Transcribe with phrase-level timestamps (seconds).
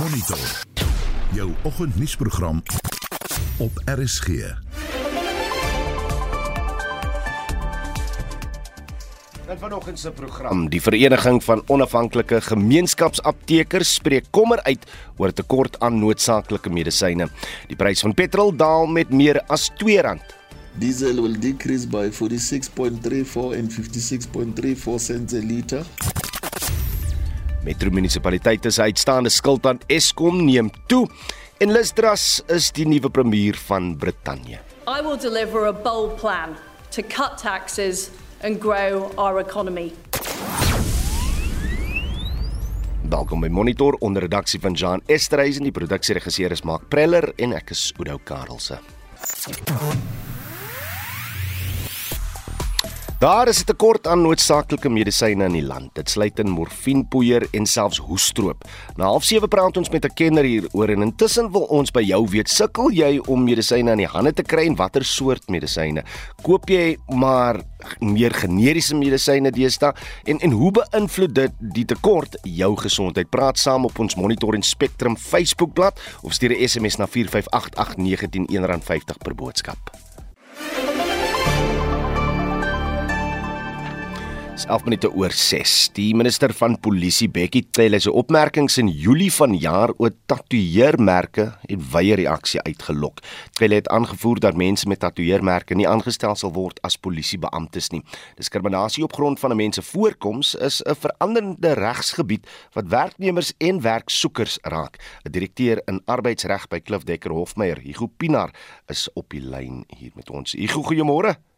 [0.00, 0.38] Monitor.
[1.32, 2.62] Jou oggendnuusprogram
[3.56, 4.28] op RSG.
[9.48, 14.86] In vanoggend se program, die Vereniging van Onafhanklike Gemeenskapsaptekers spreek kommer uit
[15.16, 17.28] oor tekort aan noodsaaklike medisyne.
[17.68, 20.16] Die prys van petrol daal met meer as R2.
[20.78, 25.84] Diesel will decrease by 46.34 and 56.34 cents a litre.
[27.60, 31.02] Metro munisipaliteite se uitstaande skuld aan Eskom neem toe
[31.60, 34.62] en Liz Truss is die nuwe premier van Brittanje.
[34.88, 36.56] I will deliver a bold plan
[36.90, 38.08] to cut taxes
[38.42, 39.92] and grow our economy.
[43.10, 47.52] Welkom by Monitor onder redaksie van Jan Esterhuis en die produksieregisseur is Mark Preller en
[47.52, 48.80] ek is Oudou Karelse.
[53.20, 55.94] Daar is 'n tekort aan noodsaaklike medisyne in die land.
[55.94, 58.64] Dit sluit in morfienpoeier en selfs hoestroop.
[58.96, 62.48] Na 07:30 praat ons met 'n kenner hieroor en intussen wil ons by jou weet,
[62.48, 66.02] sukkel jy om medisyne in die hande te kry en watter soort medisyne?
[66.42, 67.62] Koop jy maar
[67.98, 69.92] meer generiese medisyne deesdae
[70.24, 73.30] en en hoe beïnvloed dit die tekort jou gesondheid?
[73.30, 79.18] Praat saam op ons Monitor en Spectrum Facebookblad of stuur 'n SMS na 4588919 R1.50
[79.18, 80.09] per boodskap.
[84.66, 85.90] 11 minute oor 6.
[85.96, 92.16] Die minister van Polisie, Bekkie Cele, se opmerkings in Julie vanjaar oor tatoeëermerke het wye
[92.18, 93.22] reaksie uitgelok.
[93.58, 98.02] Cele het aangevoer dat mense met tatoeëermerke nie aangestel sal word as polisiebeamptes nie.
[98.40, 103.80] Diskriminasie op grond van 'n mens se voorkoms is 'n veranderende regsgebied wat werknemers en
[103.80, 104.98] werksoekers raak.
[105.24, 108.50] 'n Direkteur in arbeidsreg by Klif Dekker Hofmeyer, Hugo Pinaar,
[108.86, 110.52] is op die lyn hier met ons.
[110.52, 111.49] Hugo, goeiemôre.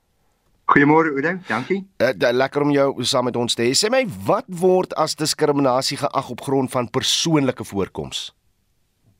[0.72, 1.82] Goeiemôre Oudo, dankie.
[2.00, 3.74] Uh, lekker om jou saam met ons te hê.
[3.76, 8.30] Sê my, wat word as diskriminasie geag op grond van persoonlike voorkoms?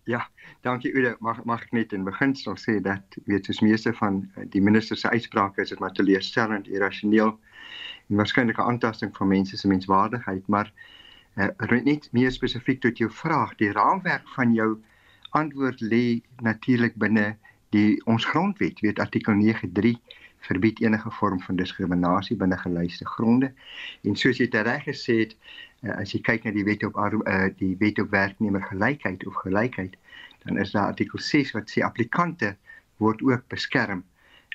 [0.09, 0.23] Ja,
[0.65, 1.13] dankie Oudo.
[1.21, 4.97] Mag mag ek net in beginsel sê dat weet soos meeste van eh, die minister
[4.97, 7.35] se uitsprake is dit maar teleurstellend, irrasioneel
[8.09, 10.73] en waarskynlik 'n aantasting van mense se menswaardigheid, maar
[11.37, 14.81] uh, net meer spesifiek tot jou vraag, die raamwerk van jou
[15.37, 17.37] antwoord lê natuurlik binne
[17.77, 20.01] die ons grondwet, weet artikel 93
[20.47, 23.53] verbied enige vorm van diskriminasie binne gelyste gronde.
[24.03, 25.37] En soos jy reg gesê het,
[25.83, 29.43] uh, as jy kyk na die wet op uh, die wet op werknemer gelykheid of
[29.45, 29.99] gelykheid,
[30.45, 32.57] dan is daar artikel 6 wat sê applikante
[33.03, 34.05] word ook beskerm.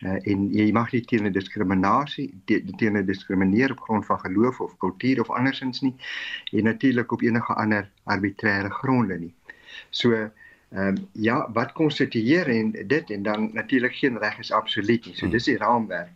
[0.06, 5.24] Uh, en jy mag nie teen diskriminasie teen diskrimineer op grond van geloof of kultuur
[5.24, 5.96] of andersins nie
[6.54, 9.34] en natuurlik op enige ander arbitreëre gronde nie.
[9.90, 10.30] So
[10.70, 15.16] Ehm um, ja, wat konstitueer en dit en dan natuurlik geen reg is absoluut nie.
[15.16, 15.32] So hmm.
[15.32, 16.12] dis die raamwerk.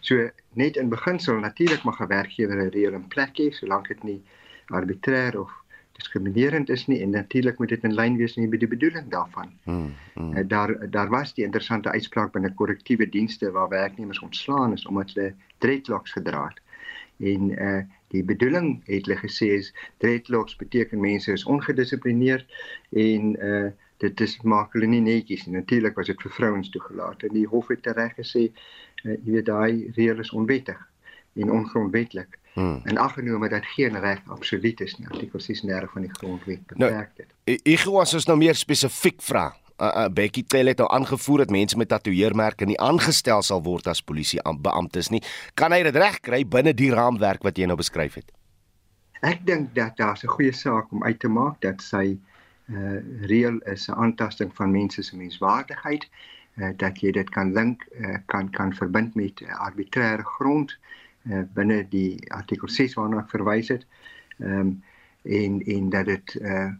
[0.00, 4.02] So net in beginsel natuurlik mag 'n werkgewer 'n reël in plek hê solank dit
[4.02, 4.22] nie
[4.66, 5.50] arbitrêr of
[5.92, 9.52] diskriminerend is nie en natuurlik moet dit in lyn wees met die bedoeling daarvan.
[9.62, 10.36] Hmm, hmm.
[10.36, 15.14] Uh, daar daar was die interessante uitspraak binne korrektiewe dienste waar werknemers ontslaan is omdat
[15.14, 16.60] hulle dreadlocks gedra het.
[17.18, 17.82] En uh
[18.14, 22.46] die bedoeling het hulle gesê is dreadlocks beteken mense is ongedissiplineerd
[22.90, 23.70] en uh
[24.02, 25.58] dit is maak hulle nie netjies nie.
[25.58, 29.50] Natuurlik was dit vir vrouens toegelaat en die hof het reg gesê uh, jy weet
[29.50, 30.80] daai reël is onwettig
[31.34, 32.26] en ongrondwettig.
[32.54, 32.80] Hmm.
[32.86, 35.08] En aggenome dat geen reg absoluut is nie.
[35.10, 37.30] Artikel 36 van die grondwet nou, beperk dit.
[37.44, 39.48] Nou, ek wou as ons nou meer spesifiek vra.
[39.74, 43.90] Uh, uh, Becky Tell het nou aangevoer dat mense met tatoeëermerke nie aangestel sal word
[43.90, 45.22] as polisie beamptes nie.
[45.58, 48.30] Kan hy dit regkry binne die raamwerk wat jy nou beskryf het?
[49.24, 52.33] Ek dink dat daar 'n goeie saak om uit te maak dat sy uh
[53.20, 56.08] reël is 'n aantasting van mense se menswaardigheid
[56.56, 60.78] uh, dat jy dit kan link uh, kan kan verbind met uh, arbitreëre grond
[61.22, 63.86] uh, binne die artikel 6 waarna ek verwys het.
[64.38, 64.82] Um,
[65.24, 66.72] en en dat dit uh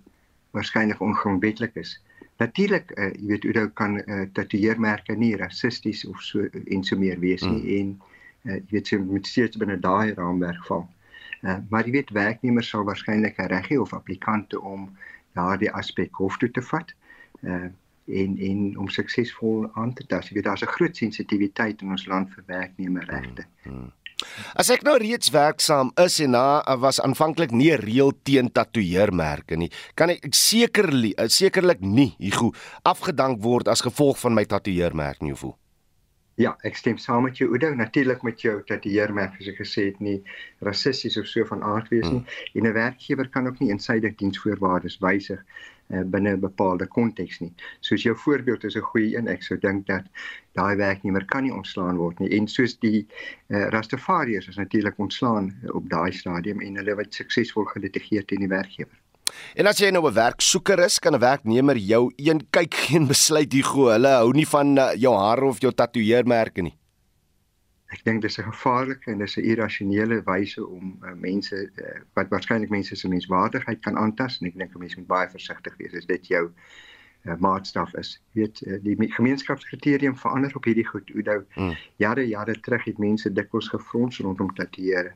[0.54, 2.02] waarskynlik ongrondwettig is.
[2.38, 7.18] Natuurlik, uh, jy weet, jy kan uh, tatoeëermerke nie rassisties of so en so meer
[7.18, 7.78] wees nie mm.
[7.78, 7.88] en
[8.42, 10.86] uh, jy weet jy moet steeds binne daai raamwerk val.
[11.42, 14.86] Uh, maar jy weet werknemers sal waarskynlik 'n reg hê of applikante om
[15.34, 16.94] daardie aspek hof toe te vat.
[17.42, 17.72] Uh
[18.04, 20.28] en en om suksesvol aan te tas.
[20.28, 23.46] Jy weet daar's 'n groot sensitiwiteit in ons land vir werknemerregte.
[23.62, 23.92] Hmm, hmm.
[24.54, 29.70] As ek nou reeds werksaam is en na was aanvanklik nie reël teen tatoeëermerke nie,
[29.94, 35.56] kan ek sekerlik sekerlik nie hier afgedank word as gevolg van my tatoeëermerk nie voel.
[36.34, 37.68] Ja, ek stem saam met jou Oudo.
[37.78, 40.16] Natuurlik met jou dat die heermerk soos ek gesê het nie
[40.66, 42.24] rassisties of so van aard wees nie.
[42.24, 42.58] Hmm.
[42.58, 45.44] En 'n werkgewer kan ook nie insydig diensvoorwaardes wysig
[45.90, 47.52] uh, binne 'n bepaalde konteks nie.
[47.80, 49.28] Soos jou voorbeeld is 'n goeie een.
[49.28, 50.10] Ek sou dink dat
[50.52, 52.30] daai werknemer kan nie ontslaan word nie.
[52.30, 53.06] En soos die
[53.48, 58.48] uh, Rastafariërs is natuurlik ontslaan op daai stadium en hulle het suksesvol gelitigeer teen die
[58.48, 59.03] werkgewer.
[59.54, 63.52] En as jy nou 'n werksoeker is, kan 'n werknemer jou een kyk geen besluit
[63.52, 63.90] hier go.
[63.90, 66.76] Hulle hou nie van uh, jou hare of jou tatoeëermerke nie.
[67.94, 72.30] Ek dink dis 'n gevaarlike en dis 'n irrasionele wyse om uh, mense uh, wat
[72.30, 75.94] waarskynlik mense se menswaardigheid kan aantas en ek dink 'n mens moet baie versigtig wees
[75.94, 78.20] as dit jou uh, maatstaf is.
[78.32, 81.12] Jy weet uh, die gemeenskapskriterium verander op hierdie goed.
[81.14, 81.76] Onthou hmm.
[82.02, 85.14] jare jare terug het mense dikwels gefrons rondom tatoeëre.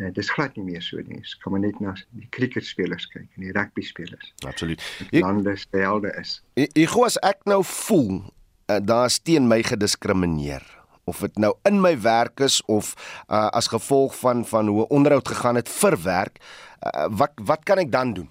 [0.00, 1.20] Uh, dis glad nie meer so nie.
[1.20, 4.32] Ek kan maar net na die cricketspelers kyk en die rugby spelers.
[4.48, 4.82] Absoluut.
[5.12, 6.38] Lande stelde is.
[6.56, 8.22] Ek, gou as ek nou voel
[8.70, 10.64] uh, daar's teen my gediskrimineer
[11.10, 12.94] of dit nou in my werk is of
[13.28, 17.82] uh, as gevolg van van hoe onderhoud gegaan het vir werk uh, wat wat kan
[17.82, 18.30] ek dan doen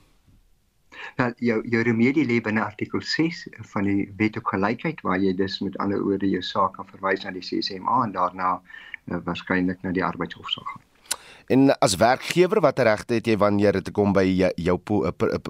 [1.19, 5.33] Nou jou jou remedie lê binne artikel 6 van die Wet op Gelykheid waar jy
[5.35, 9.81] dus met ander woorde jou saak kan verwys na die CCMA en daarna uh, waarskynlik
[9.83, 10.85] na die arbeidshof sal gaan.
[11.49, 14.75] En as werkgewer watter regte het jy wanneer dit kom by jou, jou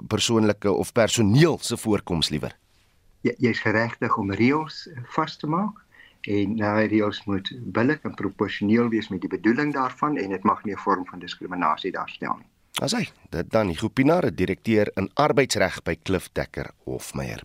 [0.07, 2.53] persoonlike of personeel se voorkoms liewer?
[3.27, 4.85] Jy jy's geregtig om reëls
[5.15, 5.81] vas te maak
[6.31, 10.63] en nou reëls moet billik en proporsioneel wees met die bedoeling daarvan en dit mag
[10.63, 12.47] nie 'n vorm van diskriminasie daarstel nie.
[12.79, 13.01] As hy,
[13.33, 17.41] dit dan die Groepinare direkteur in arbeidsreg by Klif Dekker Hofmeyer.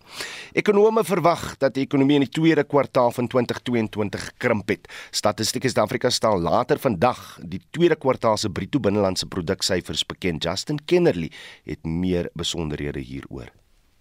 [0.55, 4.87] Ekonome verwag dat die ekonomie in die tweede kwartaal van 2022 krimp het.
[5.11, 10.47] Statistiek Suid-Afrika stel later vandag die tweede kwartaal se bruto binnelandse produksyfers bekend.
[10.47, 11.33] Justin Kennerly
[11.67, 13.51] het meer besonderhede hieroor.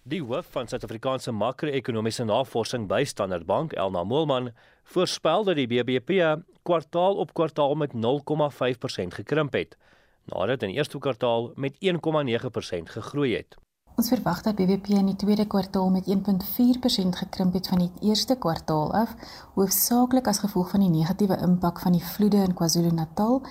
[0.06, 4.52] Die hoof van Suid-Afrikaanse makro-ekonomiese navorsing by Standard Bank, Elna Moelman,
[4.94, 9.74] voorspel dat die BBP kwartaal op kwartaal met 0,5% gekrimp het
[10.24, 13.56] nadat in die eerste kwartaal met 1,9% gegroei het.
[13.94, 18.34] Ons verwag dat BBP in die tweede kwartaal met 1.4% gekrimp het van die eerste
[18.34, 19.12] kwartaal af,
[19.54, 23.42] hoofsaaklik as gevolg van die negatiewe impak van die vloede in KwaZulu-Natal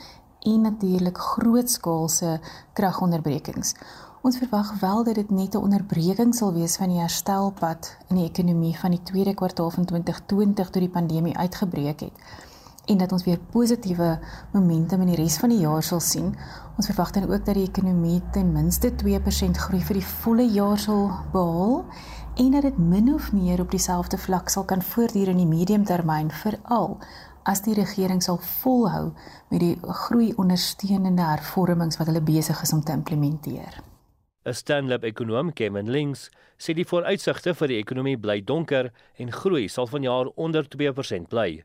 [0.51, 2.39] en natuurlik grootskaalse
[2.73, 3.75] kragonderbrekings.
[4.23, 8.29] Ons verwag wel dat dit net 'n onderbreking sal wees van die herstelpad in die
[8.29, 12.51] ekonomie van die tweede kwartaal van 2020 toe die pandemie uitgebreek het
[12.85, 14.19] en dat ons weer positiewe
[14.51, 16.33] momentum in die res van die jaar sal sien.
[16.77, 20.80] Ons verwag dan ook dat die ekonomie ten minste 2% groei vir die volle jaar
[20.80, 21.85] sal behaal
[22.35, 26.31] en dat dit min of meer op dieselfde vlak sal kan voortduur in die mediumtermyn
[26.44, 26.97] veral
[27.44, 29.12] as die regering sal volhou
[29.51, 29.75] met die
[30.06, 33.81] groei ondersteunende hervormings wat hulle besig is om te implementeer.
[34.45, 39.88] 'n Stanley-ekonoom, Kevin Links, sê die vooruitsigte vir die ekonomie bly donker en groei sal
[39.88, 41.63] vanjaar onder 2% bly.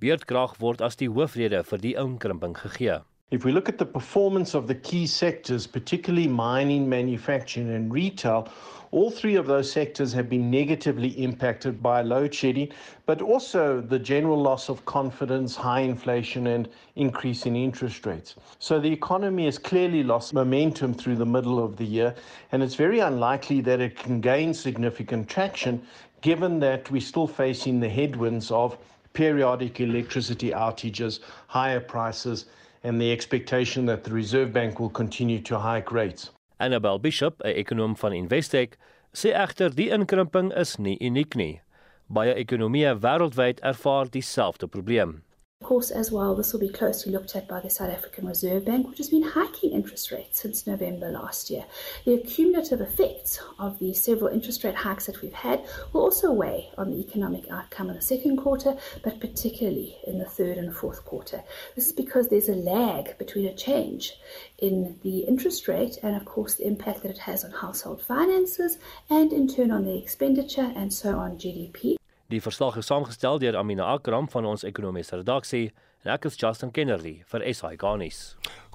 [0.00, 3.00] Beurtkrag word as die hoofrede vir die inkrimping gegee.
[3.30, 8.48] If we look at the performance of the key sectors, particularly mining, manufacturing and retail,
[8.90, 12.68] all three of those sectors have been negatively impacted by load shedding,
[13.06, 18.34] but also the general loss of confidence, high inflation, and increase in interest rates.
[18.58, 22.14] So the economy has clearly lost momentum through the middle of the year,
[22.52, 25.82] and it's very unlikely that it can gain significant traction
[26.20, 28.78] given that we're still facing the headwinds of
[29.14, 32.46] periodic electricity outages, higher prices,
[32.82, 36.30] and the expectation that the Reserve Bank will continue to hike rates.
[36.60, 38.76] Annabel Bishop, 'n ekonom van Investec,
[39.14, 41.60] sê egter die inkrimping is nie uniek nie.
[42.08, 45.22] Baie ekonomieë wêreldwyd ervaar dieselfde probleem.
[45.64, 48.66] Of course, as well, this will be closely looked at by the South African Reserve
[48.66, 51.64] Bank, which has been hiking interest rates since November last year.
[52.04, 56.68] The cumulative effects of the several interest rate hikes that we've had will also weigh
[56.76, 61.02] on the economic outcome in the second quarter, but particularly in the third and fourth
[61.06, 61.42] quarter.
[61.74, 64.18] This is because there's a lag between a change
[64.58, 68.76] in the interest rate and, of course, the impact that it has on household finances
[69.08, 71.96] and, in turn, on the expenditure and so on GDP.
[72.32, 75.66] Die verslag is saamgestel deur Amina Akram van ons ekonomiese redaksie
[76.04, 78.20] en ek is Justin Kennerly vir SI Garnis.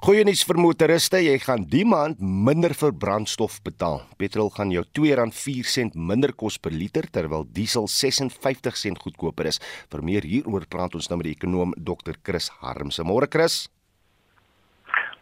[0.06, 4.04] Goeie nuus vir motoriste, jy gaan die maand minder vir brandstof betaal.
[4.22, 9.58] Petrol gaan jou R2.04 minder kos per liter terwyl diesel 56 sent goedkoper is.
[9.90, 12.22] Vir meer hieroor praat ons nou met die ekonom Dr.
[12.22, 13.02] Chris Harmse.
[13.02, 13.64] Môre Chris.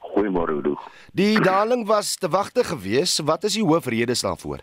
[0.05, 0.77] Goeiemôre Oudo.
[1.17, 3.25] Die daling was te wagte geweest.
[3.25, 4.61] Wat is die hoofredes daarvoor?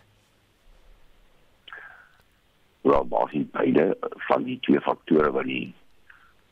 [2.86, 3.96] Wel basies beide
[4.28, 5.74] van die twee faktore wat die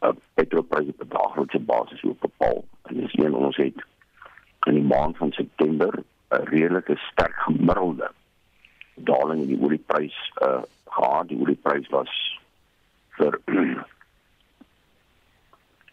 [0.03, 2.65] uh, petrolpryse per daaglikse basis ook bepaal.
[2.83, 3.85] En dis een ons het
[4.69, 8.11] in die maand van September 'n redelike sterk gemiddelde
[8.95, 10.63] daling in die olieprys uh
[10.95, 11.29] gehad.
[11.29, 12.41] Die olieprys was
[13.19, 13.41] vir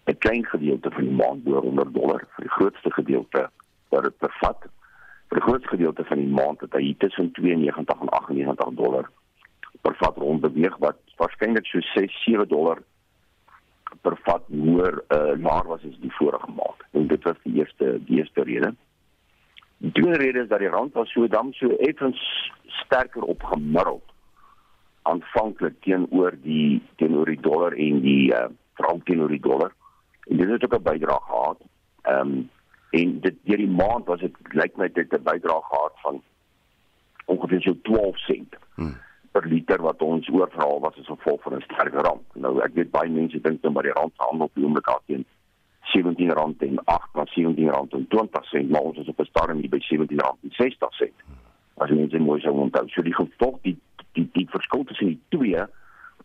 [0.05, 3.49] 'n klein gedeelte van die maand bo 100 dollar, vir die grootste gedeelte
[3.89, 4.59] wat dit bevat.
[5.27, 9.09] Vir die grootste gedeelte van die maand het hy tussen 92 en 98 dollar
[10.01, 12.81] vat rond beweeg wat waarskynlik so 6 7 dollar
[14.01, 16.85] per vat hoër uh, laer was as die vorige maand.
[16.97, 18.71] En dit was die eerste die eerste rede.
[19.83, 22.21] Die tweede rede is dat die rand was so dan so effens
[22.83, 24.07] sterker op gemiddeld
[25.09, 28.47] aanvanklik teenoor die teenoor die dollar en die uh,
[28.79, 29.73] frank teenoor die dollar.
[30.29, 31.61] En dit het ook 'n bydrae gehad.
[32.01, 32.49] Ehm um,
[32.91, 36.23] en dit deur die maand was dit lyk my dit 'n bydrae gehad van
[37.25, 38.55] ongeveer so 12 sent.
[38.75, 38.97] Hmm
[39.31, 42.25] per liter wat ons oorverhaal was as gevolg van 'n sterker rand.
[42.35, 45.01] Nou ek weet baie mense dink dan by die rand handel op die oomblik af
[45.05, 45.25] teen
[45.81, 49.25] 17 rand en 8 na 17 rand en 20 sent, maar ons is op 'n
[49.25, 51.17] stadium hier by 17 rand en 60 sent.
[51.77, 53.77] As jy net mooi sou onthou, so die gevolg die
[54.13, 55.65] die die verskil tussen die twee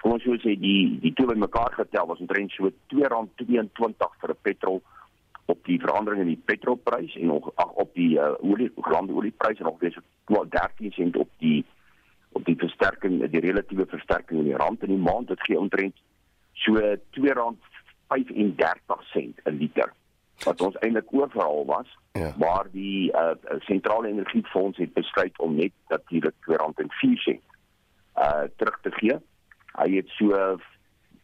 [0.06, 4.82] kom ons sê die die twee bymekaar getel was omtrent so R2.22 vir 'n petrol
[5.46, 9.78] op die verandering in die petrolprys en nog op die uh, olie grond oliepryse nog
[9.80, 11.64] weer so 13 sent op die
[12.32, 15.94] op die versterking die relatiewe versterking in die rand in die maand dit gee omtrent
[16.52, 19.92] so R2.35 'n liter
[20.44, 22.34] wat ons eintlik oorverhaal was ja.
[22.38, 27.38] maar die uh, sentrale energiefonds het besluit om net natuurlik R2.04
[28.16, 29.16] uh terug te gee.
[29.76, 30.32] Hy het so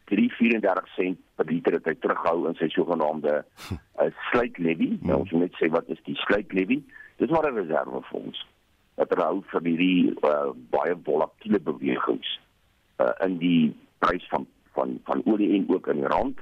[0.05, 4.91] 334 sent per liter het hy terughou in sy sogenaamde uh, sluitlevy.
[5.01, 6.83] Nou ons moet net sê wat is die sluitlevy?
[7.17, 8.43] Dis maar 'n reservefonds
[8.95, 12.39] dat hulle hou vir hierdie uh, baie volatiele bewegings
[12.99, 13.73] uh, in die
[14.03, 16.39] prys van van van olie en ook in rand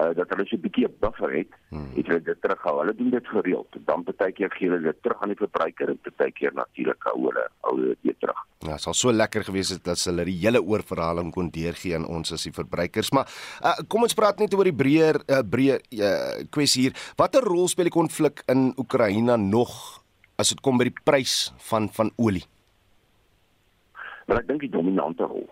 [0.00, 1.90] uh, dat hulle so 'n bietjie 'n buffer het hmm.
[1.94, 2.78] het hulle dit terughou.
[2.80, 3.68] Hulle doen dit gereeld.
[3.84, 7.18] Dan baie keer gee hulle dit terug aan die verbruiker en baie keer natuurlik hou
[7.28, 8.40] hulle hou dit weer terug.
[8.58, 12.06] Ja dit sal so lekker gewees het dat hulle die hele oorverhaling kon deurgee aan
[12.06, 13.10] ons as die verbruikers.
[13.10, 13.26] Maar
[13.62, 16.94] uh, kom ons praat net oor die breër uh, breër uh, kwessie hier.
[17.16, 20.02] Watter rol speel die konflik in Oekraïne nog
[20.36, 22.44] as dit kom by die prys van van olie?
[24.26, 25.46] Maar ek dink die dominante rol.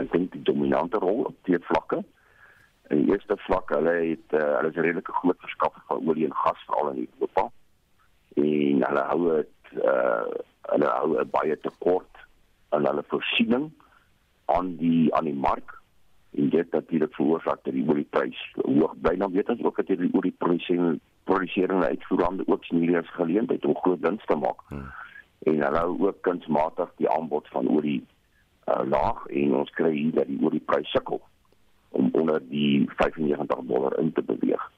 [0.00, 2.00] Ek dink die dominante rol op twee vlakke.
[2.92, 6.26] In die eerste vlak, hulle het uh, hulle is 'n redelike groot verskaffer van olie
[6.28, 7.50] en gas veral in Europa.
[8.36, 10.24] En hulle hou dit uh
[10.72, 12.20] hulle hou baie tekort
[12.70, 13.70] aan hulle voorsiening
[14.54, 15.74] aan die aan die mark
[16.38, 19.16] en dit natuurlik veroorsaak dat die olieprys hoog bly.
[19.16, 23.76] Dan weet ons ook dat die oliepryse produserende uitvoerande ook sien hierdie as geleentheid om
[23.76, 24.60] groot wins te maak.
[24.68, 24.90] Hmm.
[25.42, 28.00] En hulle hou ook kunsmatig die aanbod van olie
[28.66, 31.22] uh, laag en ons kry hier dat die olieprys sukkel
[31.92, 34.70] om onder die 95 dollar in te beweeg.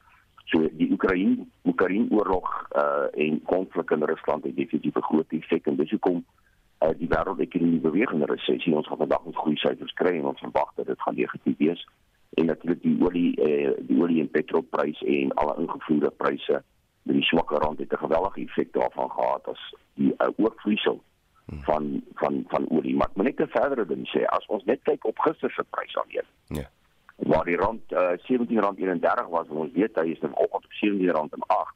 [0.44, 5.66] So die Oekraïne Oekraïne oorlog uh, en konflik in Rusland het definitief 'n groot effek
[5.66, 6.24] en dis hoekom
[6.80, 8.74] uh, die wêreldekonomie beweeg in 'n resessie.
[8.74, 11.86] Ons gaan vandag met goeie syfers kry en ons verwag dat dit gaan negatief wees
[12.34, 16.62] en natuurlik die olie eh, die olie en petrolpryse en alle ingevoerde pryse
[17.02, 21.02] met die swakker rand het 'n geweldige effek daarvan gehad as die uh, oorvloeisel
[21.46, 22.96] van van van olie.
[22.96, 26.28] Maar net 'n verdere ding sê as ons net kyk op gister se pryse alleen
[26.46, 26.68] ja.
[27.16, 30.54] waar die rand uh, eh, 17 rand 31 was ons weet hy is nou op
[30.54, 31.74] op 17 rand en 8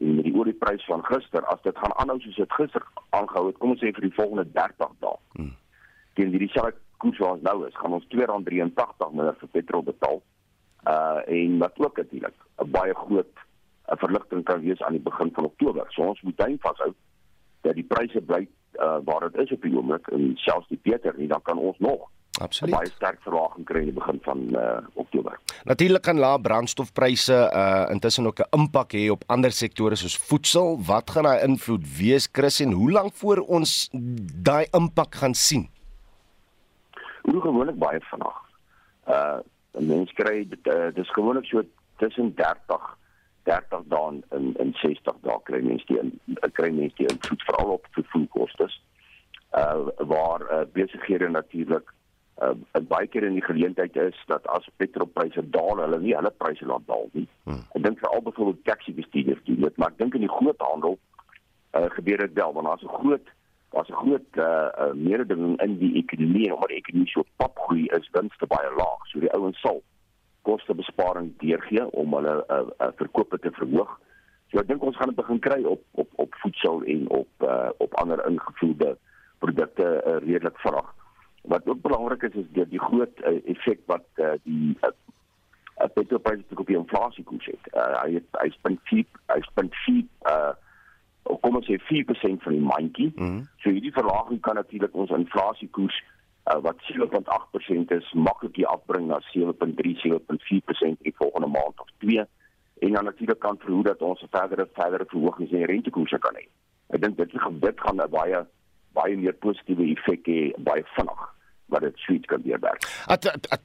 [0.00, 3.58] en met die olieprys van gister as dit gaan aanhou soos dit gister aangehou het
[3.58, 5.16] kom ons sê vir die volgende 30 dae.
[5.32, 5.56] Hmm.
[6.14, 10.20] teen hierdie selfe koers waar ons nou is, gaan ons R2.83 minder vir petrol betaal.
[10.88, 13.34] Uh en wat ook natuurlik 'n baie groot
[13.92, 15.84] 'n verligting kan wees aan die begin van Oktober.
[15.88, 16.92] So ons moet duim vashou
[17.60, 18.46] dat die pryse bly
[18.78, 21.78] uh waar dit is op die oomblik en selfs die beter nie, dan kan ons
[21.78, 22.08] nog
[22.40, 22.74] Absoluut.
[22.74, 25.40] baie sterk verwagting kry in die begin van uh Oktober.
[25.64, 30.78] Natuurlik kan lae brandstofpryse uh intussen ook 'n impak hê op ander sektore soos voedsel.
[30.86, 33.90] Wat gaan daai invloed wees, Chris, en hoe lank voor ons
[34.42, 35.68] daai impak gaan sien?
[37.30, 38.38] Hoe gewoonlik baie vinnig.
[39.08, 39.38] Uh
[39.78, 41.62] mense kry dit uh, dis gewoonlik so
[42.02, 42.88] tussen 30
[43.46, 47.86] 30 dae in in 60 dae kry mense die kry mense die invloed veral op
[47.98, 48.68] vervoerkoste.
[49.62, 51.94] Uh waar uh, besighede natuurlik
[52.42, 56.66] uh baie keer in die geleentheid is dat as petrolpryse daal, hulle nie hulle pryse
[56.66, 57.26] laat daal nie.
[57.44, 57.62] Hmm.
[57.76, 60.98] Ek dink veral byvoorbeeld taxi bestuurders doen dit, maar ek dink in die groot handel
[61.78, 63.28] uh gebeur dit wel want daar's 'n groot
[63.80, 67.58] daar's 'n groot uh, uh meerding in die ekonomie en omdat die ekonomie so pap
[67.58, 69.06] groei is winste baie laag.
[69.06, 69.82] So die ouens sal
[70.42, 74.00] kostebesparing deurgee om hulle uh, uh verkope te verhoog.
[74.50, 77.70] So ek dink ons gaan dit begin kry op op op voedsel en op uh
[77.76, 78.96] op ander ingevoerde
[79.38, 80.94] produkte uh, redelik vinnig.
[81.42, 84.90] Wat ook belangrik is is die, die groot uh, effek wat uh, die uh,
[85.80, 87.72] uh, petrolpryse op die inflasie koers het.
[87.72, 90.52] Uh, hy het hy spend 4 hy spend 4 uh
[91.22, 93.12] kom ons sê 4% van die mandjie.
[93.16, 93.48] Mm -hmm.
[93.62, 96.02] So hierdie verlaging kan natuurlik ons inflasiekoers
[96.50, 102.24] uh, wat 7.8% is maklik hier afbring na 7.3, 7.4% in volgende maand of 2
[102.80, 106.34] en dan natuurlik kan verhoed dat ons 'n verdere verdere verhoging in die rentekoerse kan
[106.34, 106.46] hê.
[106.88, 108.46] Ek dink dit dit gaan 'n baie
[108.92, 111.22] baie meer positiewe effek hê baie vinnig
[111.70, 112.82] wat dit sweet kan deurwerk.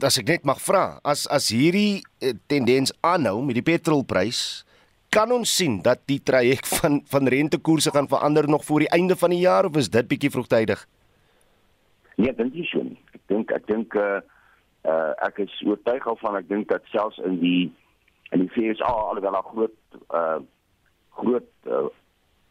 [0.03, 4.65] As ek net mag vra, as as hierdie eh, tendens aanhou met die petrolprys
[5.15, 9.15] kan ons sien dat die traject van van rentekoerse gaan verander nog voor die einde
[9.15, 10.87] van die jaar of is dit bietjie vroegtydig?
[12.15, 12.99] Nee, ek dink nie so nie.
[13.15, 14.19] Ek dink ek dink uh
[14.85, 17.71] uh ek is oortuig al van ek dink dat selfs in die
[18.35, 20.39] in die FSA alhoewel daar groot uh
[21.15, 21.87] groot uh,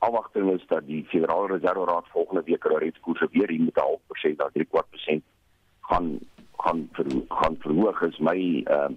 [0.04, 4.00] afwagting is dat die Federale Reserve Raad volgende week rentekoerse weer hier met 'n half
[4.06, 5.22] persent na 3.4%
[5.80, 6.18] gaan
[6.64, 8.92] gaan ver, gaan verhoog is my uh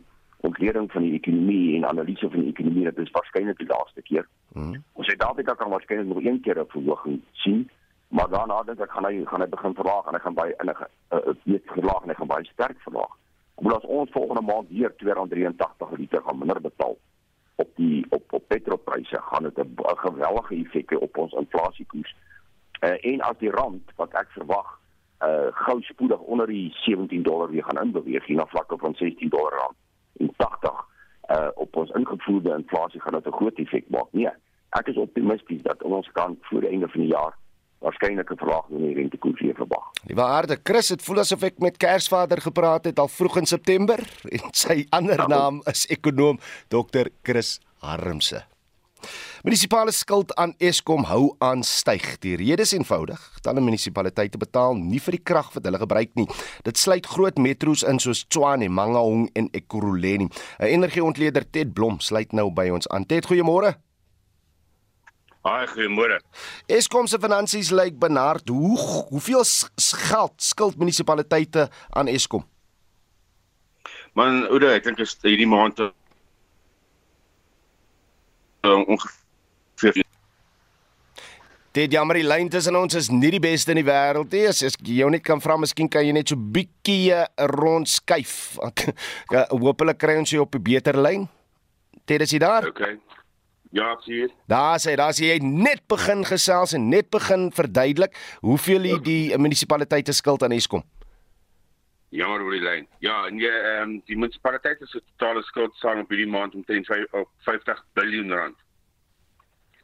[0.49, 4.27] ontleding van die ekonomie en analise van die ekonomie dit is waarskynlik die laaste keer.
[4.53, 4.83] Mm.
[4.93, 7.69] Ons het dalk ook waarskynlik nog een keer 'n verhoging sien,
[8.07, 10.69] maar daarna dink ek gaan hy gaan hy begin verlaag en hy gaan baie in
[10.69, 13.13] 'n weet verlaag en hy gaan baie sterk verlaag.
[13.55, 16.97] Omdat ons volgende maand weer 283 liter gaan minder betaal
[17.55, 19.75] op die op op petrolpryse gaan dit 'n
[20.07, 22.15] geweldige effek hê op ons inflasiekoers.
[22.81, 24.79] Uh, en as die rand wat ek verwag
[25.21, 29.29] uh gou spoedig onder die 17 dollar weer gaan inbeweeg hier na vlakke van 16
[29.29, 29.77] dollar rand
[30.19, 30.85] en 80
[31.29, 34.07] uh op ons ingevoerde inflasie gaan dit 'n groot effek maak.
[34.11, 34.29] Nee,
[34.69, 37.35] ek is optimisties dat ons kan voor die einde van die jaar
[37.79, 39.85] waarskynlik 'n verlaging in die rentekoers weer verwag.
[40.05, 43.99] Die waarde Chris het voel asof ek met Kersvader gepraat het al vroeg in September
[44.35, 48.56] en sy ander ja, naam is ekonom Dr Chris Harmse.
[49.43, 52.17] Munisipale skuld aan Eskom hou aan styg.
[52.23, 56.27] Die rede is eenvoudig: talle munisipaliteite betaal nie vir die krag wat hulle gebruik nie.
[56.67, 60.27] Dit sluit groot metro's in soos Tshwane, Mangaung en Ekurhuleni.
[60.59, 63.05] 'n Energieontleder Ted Blom sluit nou by ons aan.
[63.05, 63.75] Ted, goeiemôre.
[65.47, 66.19] Haai, goeiemôre.
[66.67, 68.49] Eskom se finansies lyk benard.
[68.49, 68.77] Hoe
[69.09, 69.43] hoeveel
[70.09, 72.43] geld skuld munisipaliteite aan Eskom?
[74.13, 75.79] Man, Oude, ek dink is hierdie maand
[78.67, 80.03] uh, ongeveer
[81.77, 84.47] Dit jammer die lyn tussen ons is nie die beste in die wêreld nie.
[84.49, 88.57] As ek jou net kan vra, miskien kan jy net so bietjie uh, rondskuif.
[89.51, 91.27] Hoopelik kry ons jou op 'n beter lyn.
[92.07, 92.65] Dit is jy daar?
[92.71, 92.97] Okay.
[93.71, 94.31] Ja, sien.
[94.47, 99.37] Daar sê, daar sê jy net begin gesels en net begin verduidelik hoeveel die, die
[99.37, 100.85] munisipaliteite skuld aan Eskom.
[102.09, 102.87] Jammer oor die lyn.
[103.03, 106.87] Ja, en jy ehm um, die munisipaliteit se totale skuld staan op hierdie maand omtrent
[106.87, 108.59] 50 miljard rand.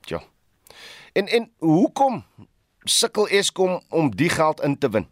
[0.07, 0.21] Ja.
[1.13, 2.23] En en hoekom
[2.83, 5.07] sukkel Eskom om die geld in te win?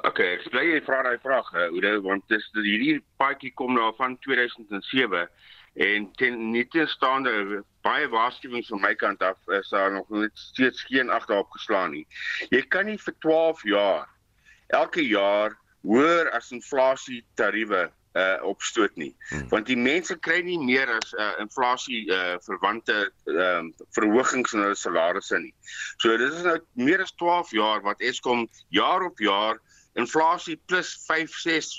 [0.00, 4.16] OK, ek bly jy vra daai vraag, Oude, want dis hierdie paadjie kom nou van
[4.24, 5.26] 2007
[5.86, 10.32] en ten nie te staande baie waarskuwings van my kant af is daar nog net
[10.34, 12.06] steeds geen ag daarop geslaan nie.
[12.50, 14.08] Jy kan nie vir 12 jaar
[14.76, 15.56] elke jaar
[15.86, 19.12] hoër as inflasie tariewe uh opstoot nie.
[19.28, 19.46] Hmm.
[19.52, 22.96] Want die mense kry nie meer as uh inflasie uh verwante
[23.30, 25.54] ehm uh, verhogings in hulle salarisse nie.
[26.02, 29.60] So dit is nou meer as 12 jaar wat Eskom jaar op jaar
[29.94, 31.70] inflasie plus 5 6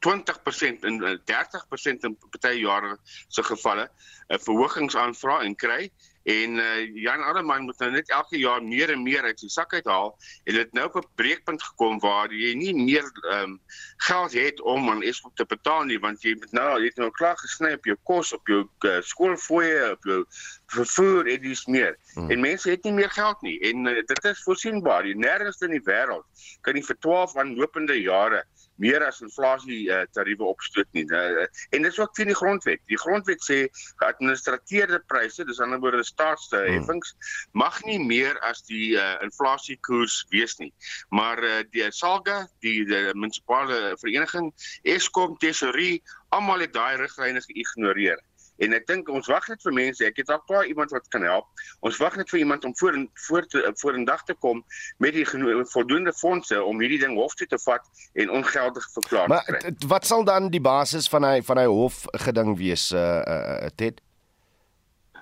[0.00, 2.96] 20% en 30% in party jare
[3.28, 3.90] se gevalle
[4.30, 5.90] 'n verhogings aanvra en kry
[6.22, 9.72] en uh, Jan Alleman moet nou net elke jaar meer en meer uit sy sak
[9.74, 10.12] uithaal.
[10.44, 13.60] En dit nou op 'n breekpunt gekom waar jy nie meer um,
[13.96, 17.10] geld het om aan Eskom te betaal nie want jy moet nou jy het nou
[17.10, 20.24] klaar gesny op jou kos op jou uh, skoolfooie op jou
[20.66, 21.96] vervoer en dis meer.
[22.14, 22.30] Hmm.
[22.30, 23.58] en mense het nie meer geld nie.
[23.60, 25.06] En uh, dit is voorsienbaar.
[25.06, 26.24] Jy nêrens in die wêreld
[26.60, 28.44] kan jy vir 12 aanlopende jare
[28.80, 31.04] meer as inflasie uh, tariewe opstoot nie.
[31.12, 32.82] Uh, en dit is ook teen die grondwet.
[32.90, 33.58] Die grondwet sê
[34.02, 37.60] geadministreerde pryse, dis anderswoorde staatsheffings, hmm.
[37.64, 40.72] mag nie meer as die uh, inflasiekoers wees nie.
[41.14, 44.50] Maar uh, die SALGA, die, die munisipale vereniging,
[44.82, 46.00] Eskom, Tesorie,
[46.34, 48.20] almal het daai riglyne geïgnoreer.
[48.60, 50.04] En ek dink ons wag net vir mense.
[50.04, 51.48] Ek het al klaar iemand wat kan help.
[51.86, 54.64] Ons wag net vir iemand om voor voor te voor in dag te kom
[54.98, 55.26] met die
[55.72, 59.72] voldoende fondse om hierdie ding hof toe te vat en ongeldig verklaar maar, te kry.
[59.72, 63.72] Maar wat sal dan die basis van hy van hy hof geding wees uh uh
[63.76, 64.00] Ted?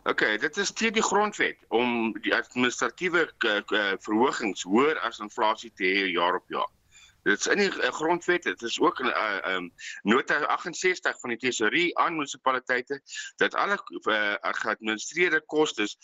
[0.08, 3.26] OK, dit is teen die grondwet om die administratiewe
[4.00, 6.70] verhogings hoër as inflasie te hê jaar op jaar.
[7.22, 11.30] Dit is in die uh, grondwet, dit is ook in uh, um, nota 68 van
[11.30, 13.00] die tesorie aan munisipaliteite
[13.36, 13.78] dat alle
[14.08, 15.98] uh, geadministreerde kostes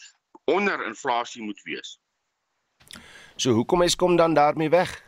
[0.45, 2.01] onder inflasie moet wees.
[3.37, 5.03] So hoekom is kom dan daarmee weg?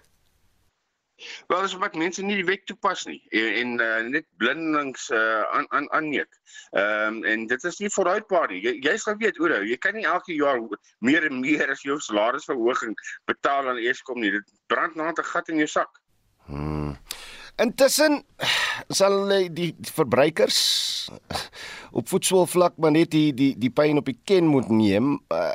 [1.47, 5.65] Wel, dis omdat mense nie die wet toepas nie en, en uh, net blindelings aan
[5.65, 6.41] uh, aan aanneek.
[6.71, 8.61] Ehm um, en dit is nie vooruitbaar nie.
[8.65, 10.61] Jy, jy sal weet, Oudo, jy kan nie elke jaar
[10.99, 12.97] meer en meer as jou salarisverhoging
[13.31, 14.35] betaal aan Eskom nie.
[14.37, 16.03] Dit brand na 'n gat in jou sak.
[16.47, 16.99] Hmm.
[17.57, 18.19] Intussen
[18.93, 20.57] sal die verbruikers
[21.97, 25.15] op voedselvlak maar net die die die pyn op die ken moet neem.
[25.33, 25.49] Uh,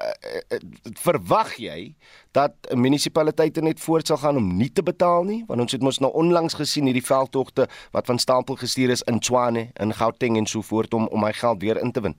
[1.04, 1.94] verwag jy
[2.34, 5.44] dat munisipaliteite net voort sal gaan om nie te betaal nie?
[5.46, 9.22] Want ons het mos nou onlangs gesien hierdie veldtogte wat van stapel gestuur is in
[9.22, 12.18] Tshwane, in Gauteng en so voort om om my geld weer in te win.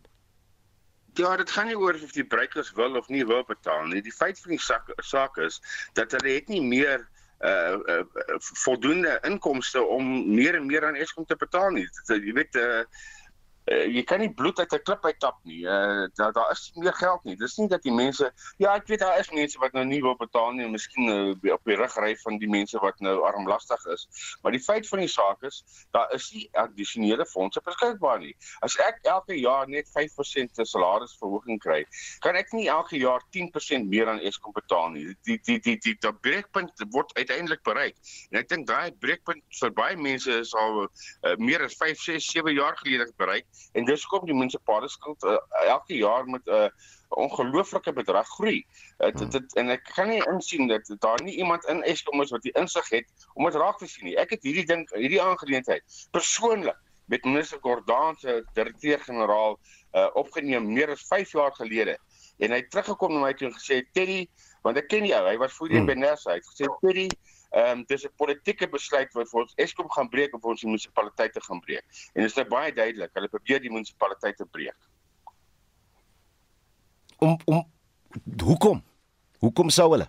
[1.18, 4.00] Ja, dit gaan nie oor of die bruikers wil of nie wil betaal nie.
[4.00, 5.58] Die feit van die saak, saak is
[5.98, 7.02] dat hulle het nie meer
[7.42, 11.88] uh, uh voldoende inkomste om meer en meer aan Eskom te betaal nie.
[12.06, 12.84] Jy weet uh
[13.70, 15.62] uh, jy kan nie bloed uit 'n klip uittap nie.
[15.62, 17.36] Uh daar daar is meer geld nie.
[17.36, 20.16] Dis nie dat die mense ja, ek weet daar is mense wat nou nie wil
[20.16, 24.08] betaal nie, miskien uh, op die rug ry van die mense wat nou armlastig is.
[24.42, 28.34] Maar die feit van die saak is, daar is nie addisionele fondse beskikbaar nie.
[28.60, 31.84] As ek elke jaar net 5% te salarisverhoging kry,
[32.20, 35.06] kan ek nie elke jaar 10% meer aan Eskom betaal nie.
[35.28, 37.96] Die die die die die breekpunt word uiteindelik bereik.
[38.30, 42.30] En ek dink daai breekpunt vir baie mense is al uh, meer as 5, 6,
[42.32, 46.50] 7 jaar gelede bereik en dis hoekom die munisipale skuld uh, elke jaar met 'n
[46.50, 46.68] uh,
[47.08, 48.66] ongelooflike bedrag groei.
[48.98, 52.30] Dit uh, dit en ek kan nie insien dat daar nie iemand in Eskom is
[52.30, 54.16] wat die insig het om dit raak te sien nie.
[54.16, 56.78] Ek het hierdie ding hierdie aangeleentheid persoonlik
[57.12, 59.58] met minister Gordaan se direkteur-generaal
[59.92, 61.98] uh, opgeneem meer as 5 jaar gelede
[62.38, 64.22] en hy het teruggekom na my toe en gesê Teddy
[64.64, 65.90] want ek ken jou hy was voorheen hmm.
[65.90, 67.08] by Nersa hy het gesê Teddy
[67.52, 71.40] Ehm um, dis 'n politieke besluit wat vir ons Eskom gaan breek of ons munisipaliteite
[71.40, 71.84] gaan breek.
[72.12, 74.76] En dit is nou baie duidelik, hulle probeer die munisipaliteite breek.
[77.18, 77.60] Om om
[78.40, 78.80] hoekom?
[79.38, 80.06] Hoekom sou hulle?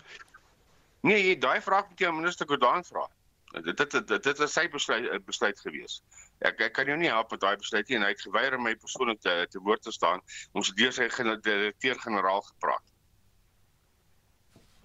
[1.01, 3.03] Nee, jy daai vraag moet jy aan minister Gordaan vra.
[3.51, 5.99] Dit dit dit dit is sy besluit besluit gewees.
[6.39, 8.63] Ek ek kan jou nie help met daai besluit nie en hy het geweier om
[8.63, 10.23] my persoonlik te te woord te staan.
[10.53, 12.87] Ons het deur sy direkteur-generaal gepraat.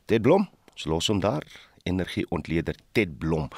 [0.07, 0.51] Dit blom,
[0.85, 1.47] los hom daar
[1.89, 3.49] energieontleder Ted Blom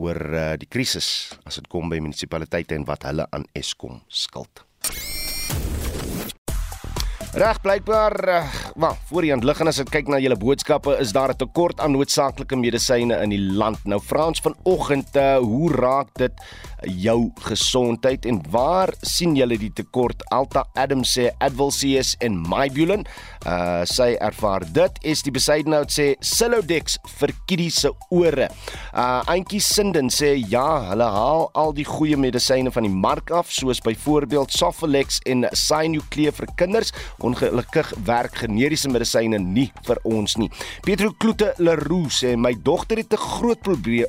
[0.00, 4.64] oor uh, die krisis as dit kom by munisipaliteite en wat hulle aan Eskom skuld.
[7.30, 11.32] Reg blykbaar, uh, wel, voor die handliggend as ek kyk na julle boodskappe, is daar
[11.32, 13.78] 'n tekort aan noodsaaklike medisyne in die land.
[13.84, 16.32] Nou Frans vanoggend, uh, hoe raak dit
[16.86, 20.22] jou gesondheid en waar sien julle die tekort?
[20.30, 23.06] Alta Adams sê Advil CS en Mybulen.
[23.46, 24.98] Uh sy ervaar dit.
[25.02, 28.50] Is die besydenhout sê Silodex vir kiddies se ore.
[28.92, 33.50] Uh Auntie Sinden sê ja, hulle haal al die goeie medisyne van die mark af,
[33.52, 36.92] soos byvoorbeeld Sofalex en Sinuclear vir kinders.
[37.24, 40.50] Ongelukkig werk generiese medisyne nie vir ons nie.
[40.84, 43.60] Petro Kloete Leroux sê my dogter het 'n groot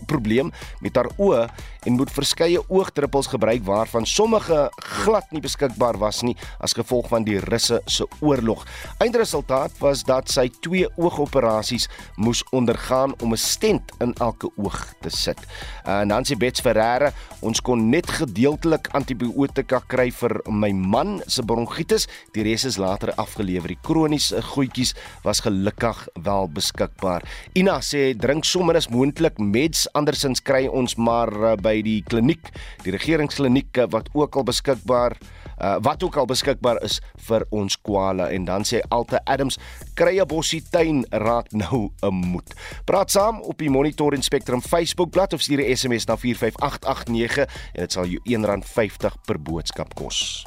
[0.08, 1.48] probleem met haar oë
[1.86, 4.70] en moet verskeie oogdruppels gebruik waarvan sommige
[5.02, 8.62] glad nie beskikbaar was nie as gevolg van die Russe se oorlog.
[9.02, 11.88] Eindresultaat was dat sy twee oogoperasies
[12.22, 15.40] moes ondergaan om 'n stent in elke oog te sit.
[15.86, 22.08] Uh, Nancy Bets Ferreira, ons kon net gedeeltelik antibiotika kry vir my man se bronkietis,
[22.34, 23.68] die res is later afgelewer.
[23.68, 27.24] Die kroniese goedjies was gelukkig wel beskikbaar.
[27.56, 32.52] Ina sê drink sommer as moontlik meds andersins kry ons maar uh, by die kliniek
[32.86, 35.18] die regeringskliniek wat ook al beskikbaar
[35.62, 39.60] uh, wat ook al beskikbaar is vir ons kwale en dan sê Alta Adams
[40.00, 42.54] krye bossie tuin raak nou 'n moed.
[42.86, 47.46] Praat saam op die Monitor en Spectrum Facebook bladsy of stuur 'n SMS na 45889
[47.74, 50.46] en dit sal jou R1.50 per boodskap kos.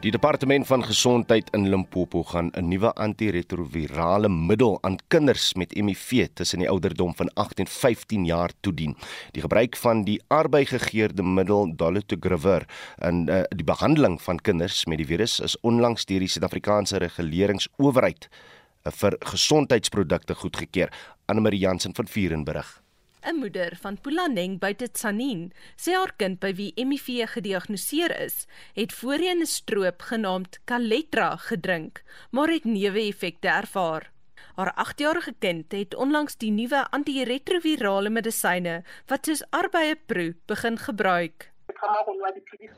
[0.00, 6.28] Die departement van gesondheid in Limpopo gaan 'n nuwe antiretrovirale middel aan kinders met HIV
[6.34, 8.96] tussen die ouderdom van 8 en 15 jaar toedien.
[9.30, 12.64] Die gebruik van die arbeigegeurde middel dolutegravir
[12.98, 18.28] in uh, die behandeling van kinders met die virus is onlangs deur die Suid-Afrikaanse Reguleringsowerheid
[18.28, 20.88] uh, vir gesondheidsprodukte goedgekeur.
[21.26, 22.80] Anne Marie Jansen van Vierenburg.
[23.22, 28.92] 'n Moeder van Pulaneng buite Tsanin sê haar kind by wie HIV gediagnoseer is, het
[28.92, 34.10] voorheen 'n stroop genaamd Kaletra gedrink, maar het neeweffekte ervaar.
[34.56, 41.50] Haar 8-jarige kind het onlangs die nuwe antiretrovirale medisyne wat soos arbeye pro begin gebruik.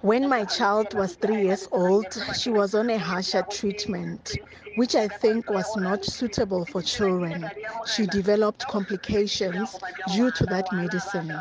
[0.00, 4.36] When my child was three years old, she was on a harsher treatment,
[4.76, 7.50] which I think was not suitable for children.
[7.86, 9.76] She developed complications
[10.14, 11.32] due to that medicine.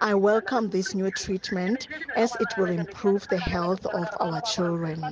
[0.00, 5.02] I welcome this new treatment as it will improve the health of our children.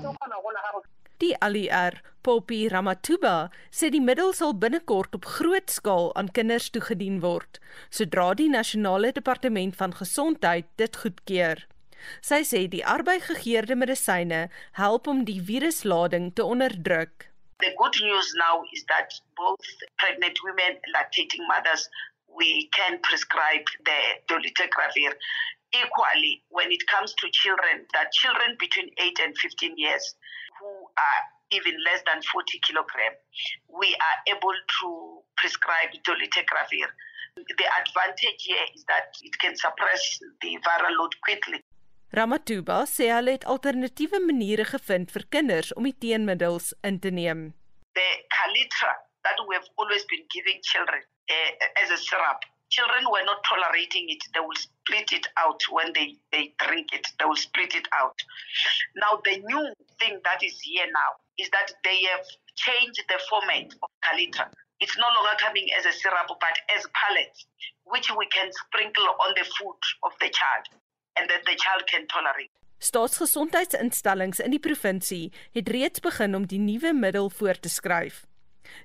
[1.18, 7.20] Die ALR, Poppy Ramatuba, sê die middel sal binnekort op groot skaal aan kinders toegedien
[7.22, 7.60] word,
[7.94, 11.62] sodra die nasionale departement van gesondheid dit goedkeur.
[12.26, 17.31] Sy sê die arbeigegeerde medisyne help om die viruslading te onderdruk.
[17.62, 19.62] The good news now is that both
[19.96, 21.88] pregnant women and lactating mothers
[22.26, 25.14] we can prescribe the dolutegravir
[25.70, 30.02] equally when it comes to children that children between 8 and 15 years
[30.58, 31.20] who are
[31.52, 33.14] even less than 40 kilogram
[33.70, 36.90] we are able to prescribe dolutegravir.
[37.36, 41.62] The advantage here is that it can suppress the viral load quickly
[42.12, 47.52] Ramatuba sê hulle het alternatiewe maniere gevind vir kinders om die teenmiddels in te neem.
[47.96, 48.94] The Calitra
[49.24, 51.50] that we have always been giving children uh,
[51.82, 54.24] as a syrup children were not tolerating it.
[54.32, 57.06] They will split it out when they, they drink it.
[57.20, 58.16] They will split it out.
[58.96, 59.64] Now, the new
[60.00, 62.24] thing that is here now is that they have
[62.56, 64.48] changed the format of Kalitra.
[64.80, 67.46] It's no longer coming as a syrup, but as pellets,
[67.84, 70.66] which we can sprinkle on the food of the child,
[71.16, 72.50] and that the child can tolerate.
[72.82, 78.24] Staatsgesondheidsinstellings in die provinsie het reeds begin om die nuwe middel voor te skryf.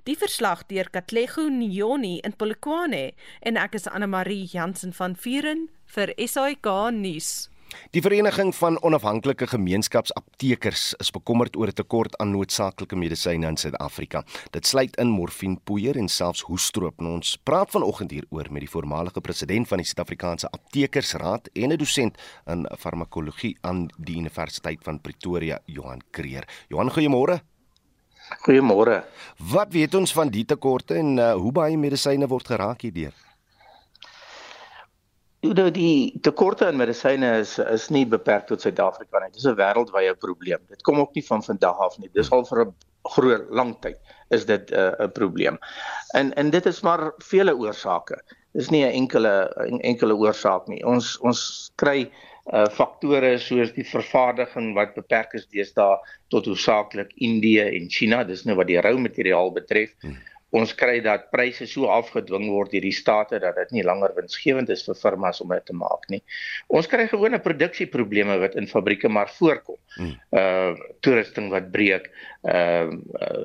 [0.03, 3.11] Die verslag deur Katlego Nyoni in Polokwane
[3.41, 7.49] en ek is Anne Marie Jansen van Vuren vir SAK nuus.
[7.91, 14.23] Die vereniging van onafhanklike gemeenskapsaptekers is bekommerd oor 'n tekort aan noodsaaklike medisyne in Suid-Afrika.
[14.51, 16.99] Dit sluit in morfienpoeier en selfs hoestroop.
[17.01, 21.77] Nou, ons praat vanoggend hieroor met die voormalige president van die Suid-Afrikaanse Aptekersraad en 'n
[21.77, 26.47] dosent in farmakologie aan die Universiteit van Pretoria, Johan Kreer.
[26.67, 27.41] Johan, goeiemôre.
[28.43, 29.03] Goeiemôre.
[29.37, 33.26] Wat weet ons van die tekorte en uh, hoe baie medisyne word geraak hierdeur?
[35.55, 39.31] Nou die tekorte aan medisyne is is nie beperk tot Suid-Afrika nie.
[39.31, 40.59] Dit is 'n wêreldwye probleem.
[40.69, 42.09] Dit kom ook nie van vandag af nie.
[42.13, 43.97] Dis al vir 'n groot lang tyd
[44.29, 45.57] is dit 'n uh, probleem.
[46.13, 48.21] En en dit is maar vele oorsake.
[48.53, 50.83] Dis nie 'n enkele 'n enkele oorsaak nie.
[50.85, 52.09] Ons ons kry
[52.53, 55.97] uh faktore soos die vervaardiging wat beperk is deesdae
[56.31, 60.15] tot hoofsaaklik Indië en China dis nou wat die rou materiaal betref hmm.
[60.55, 64.69] Ons kry dat pryse so afgedwing word deur die state dat dit nie langer winsgewend
[64.71, 66.21] is vir firmas om dit te maak nie
[66.67, 70.15] ons kry gewone produksieprobleme wat in fabrieke maar voorkom hmm.
[70.31, 70.71] uh
[71.03, 72.07] toerusting wat breek
[72.47, 72.87] uh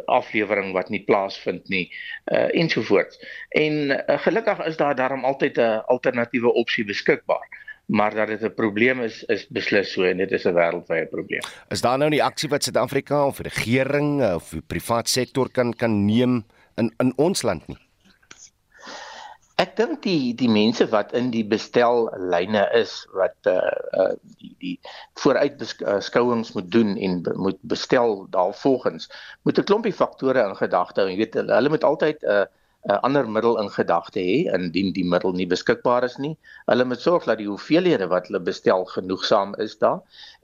[0.07, 1.89] aflewering wat nie plaasvind nie
[2.31, 3.19] uh ensovoorts
[3.59, 7.49] en uh, gelukkig is daar daarom altyd 'n alternatiewe opsie beskikbaar
[7.87, 11.43] maar dat dit 'n probleem is is beslis so en dit is 'n wêreldwye probleem.
[11.69, 15.73] Is daar nou nie aksie wat Suid-Afrika of die regering of die privaat sektor kan
[15.73, 16.45] kan neem
[16.77, 17.79] in in ons land nie?
[19.63, 23.59] Ek dink die die mense wat in die bestellyne is wat uh
[24.01, 24.09] uh
[24.41, 24.75] die die
[25.23, 29.11] vooruitbeskouings moet doen en be, moet bestel daarvolgens
[29.43, 31.11] moet 'n klompie faktore in gedagte hou.
[31.11, 32.45] Jy weet hulle moet altyd 'n uh,
[32.91, 36.33] 'n ander middel in gedagte hê indien die middel nie beskikbaar is nie.
[36.71, 40.01] Hulle moet sorg dat die hoeveelhede wat hulle bestel genoegsaam is daar.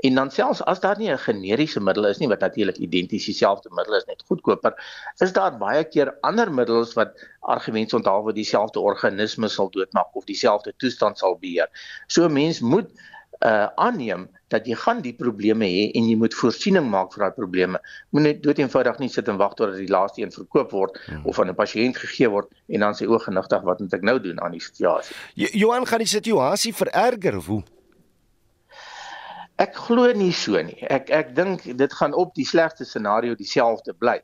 [0.07, 3.75] En dan selfs as daar nie 'n generiese middel is nie wat natuurlik identies dieselfde
[3.75, 4.75] middel is net goedkoper,
[5.19, 10.25] is daar baie keer ander middels wat argumente onthou wat dieselfde organisme sal doodmaak of
[10.25, 11.69] dieselfde toestand sal beheer.
[12.07, 12.91] So mens moet
[13.47, 17.37] uh aanneem dat jy gaan die probleme hê en jy moet voorsiening maak vir daai
[17.37, 17.79] probleme.
[18.11, 21.27] Moenie dood eenvoudig nie sit en wag totdat die laaste een verkoop word hmm.
[21.29, 24.19] of aan 'n pasiënt gegee word en dan sê o genigtig wat moet ek nou
[24.21, 25.15] doen aan die situasie?
[25.35, 27.63] Johan gaan die situasie vererger of hoe?
[29.59, 30.79] Ek glo nie so nie.
[30.87, 34.21] Ek ek dink dit gaan op die slegste scenario dieselfde bly.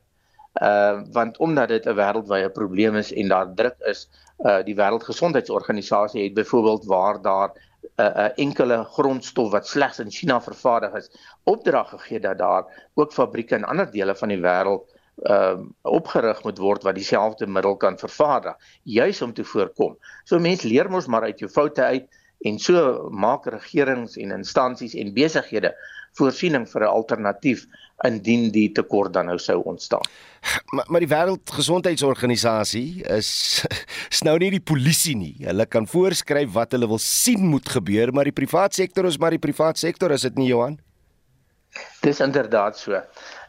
[0.62, 4.08] Uh want omdat dit 'n wêreldwye probleem is en daar druk is,
[4.44, 7.50] uh die wêreldgesondheidsorganisasie het byvoorbeeld waar daar
[7.84, 11.10] 'n uh, 'n uh, enkele grondstof wat slegs in China vervaardig is,
[11.44, 14.92] opdrag gegee dat daar ook fabrieke in ander dele van die wêreld
[15.22, 19.96] ehm uh, opgerig moet word wat dieselfde middel kan vervaardig, juis om te voorkom.
[20.24, 22.08] So mense leer mos maar uit jou foute uit
[22.40, 25.74] en so maak regerings en instansies en besighede
[26.18, 27.66] voorsiening vir 'n alternatief
[28.04, 30.04] indien die tekort dan nou sou ontstaan.
[30.74, 33.64] Maar maar die wêreldgesondheidsorganisasie is
[34.14, 35.36] is nou nie die polisie nie.
[35.38, 39.30] Hulle kan voorskryf wat hulle wil sien moet gebeur, maar die private sektor is maar
[39.30, 40.78] die private sektor, is dit nie Johan?
[42.04, 43.00] Dis inderdaad so.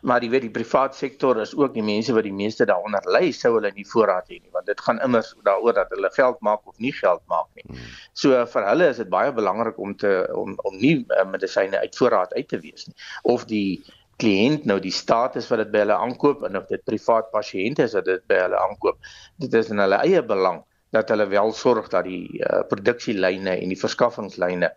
[0.01, 3.31] Maar jy weet die private sektor is ook die mense wat die meeste daaronder lê,
[3.35, 6.63] sou hulle nie voorraad hê nie, want dit gaan immers daaroor dat hulle geld maak
[6.69, 7.65] of nie geld maak nie.
[7.67, 7.91] Hmm.
[8.13, 11.99] So vir hulle is dit baie belangrik om te om om nie uh, medisyne uit
[11.99, 12.95] voorraad uit te wees nie
[13.35, 13.81] of die
[14.21, 17.95] kliënt nou die status wat dit by hulle aankoop en of dit privaat pasiënte is
[17.97, 18.99] wat dit by hulle aankoop.
[19.43, 20.63] Dit is in hulle eie belang
[20.95, 24.71] dat hulle wel sorg dat die uh, produksielyne en die verskaffingslyne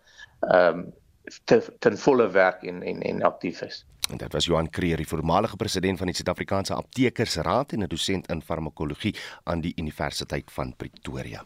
[0.47, 0.89] ehm um,
[1.43, 3.85] te, ten volle werk en en en aktief is.
[4.09, 8.29] En dit was Johan Kreer, die voormalige president van die Suid-Afrikaanse Aptekersraad en 'n dosent
[8.33, 9.13] in farmakologie
[9.43, 11.45] aan die Universiteit van Pretoria.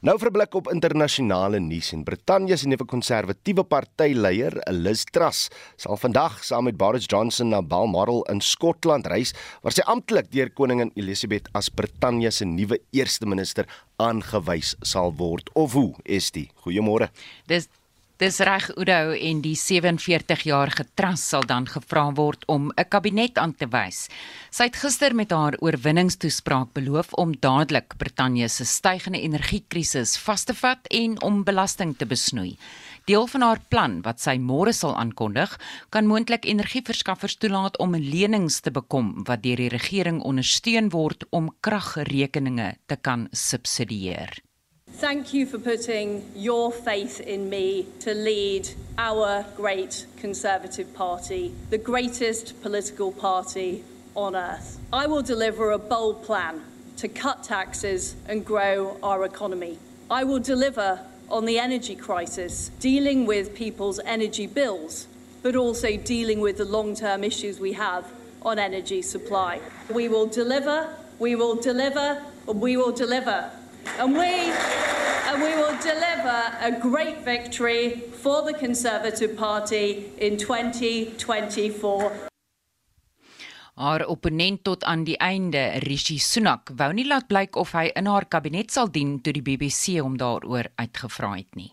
[0.00, 5.48] Nou vir 'n blik op internasionale nuus en Brittanje se nuwe konservatiewe partyleier, Liz Truss,
[5.76, 10.50] sal vandag saam met Boris Johnson na Balmoral in Skotland reis waar sy amptelik deur
[10.50, 13.66] koningin Elizabeth as Brittanje se nuwe eerste minister
[13.96, 15.50] aangewys sal word.
[15.54, 16.50] Of hoe is dit?
[16.54, 17.08] Goeiemôre.
[17.46, 17.68] Dis
[18.14, 23.54] Dis reg Oudo en die 47-jarige Truss sal dan gevra word om 'n kabinet aan
[23.58, 24.06] te wys.
[24.50, 30.54] Sy het gister met haar oorwinningstoespraak beloof om dadelik Brittanje se stygende energiekrisis vas te
[30.54, 32.56] vat en om belasting te besnoei.
[33.04, 35.58] Deel van haar plan wat sy môre sal aankondig,
[35.90, 41.50] kan moontlik energieverskaffers toelaat om lenings te bekom wat deur die regering ondersteun word om
[41.60, 44.38] kragrekeninge te kan subsidieer.
[44.98, 51.78] Thank you for putting your faith in me to lead our great Conservative Party, the
[51.78, 53.82] greatest political party
[54.14, 54.78] on earth.
[54.92, 56.62] I will deliver a bold plan
[56.98, 59.80] to cut taxes and grow our economy.
[60.08, 65.08] I will deliver on the energy crisis, dealing with people's energy bills,
[65.42, 68.06] but also dealing with the long term issues we have
[68.42, 69.60] on energy supply.
[69.92, 73.50] We will deliver, we will deliver, we will deliver.
[73.98, 74.52] And we,
[75.28, 82.12] and we will deliver a great victory for the Conservative Party in 2024.
[83.74, 88.06] Haar opponent tot aan die einde, Rishi Sunak, wou nie laat blyk of hy in
[88.06, 91.72] haar kabinet sal dien toe die BBC hom daaroor uitgevra het nie.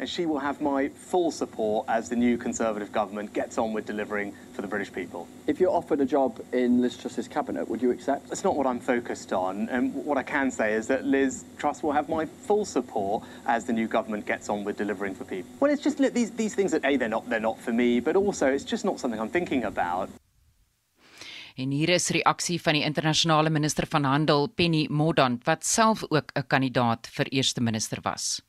[0.00, 3.84] And she will have my full support as the new Conservative government gets on with
[3.84, 5.28] delivering for the British people.
[5.46, 8.26] If you're offered a job in Liz Truss's cabinet, would you accept?
[8.30, 11.82] That's not what I'm focused on, and what I can say is that Liz Truss
[11.82, 15.50] will have my full support as the new government gets on with delivering for people.
[15.60, 18.00] Well, it's just look, these these things that a they're not they're not for me,
[18.00, 20.08] but also it's just not something I'm thinking about.
[21.56, 26.32] En hier is reaksie van die internasionale minister van handel Penny Mordaunt wat self ook
[26.32, 28.40] 'n kandidaat vir eerste minister was.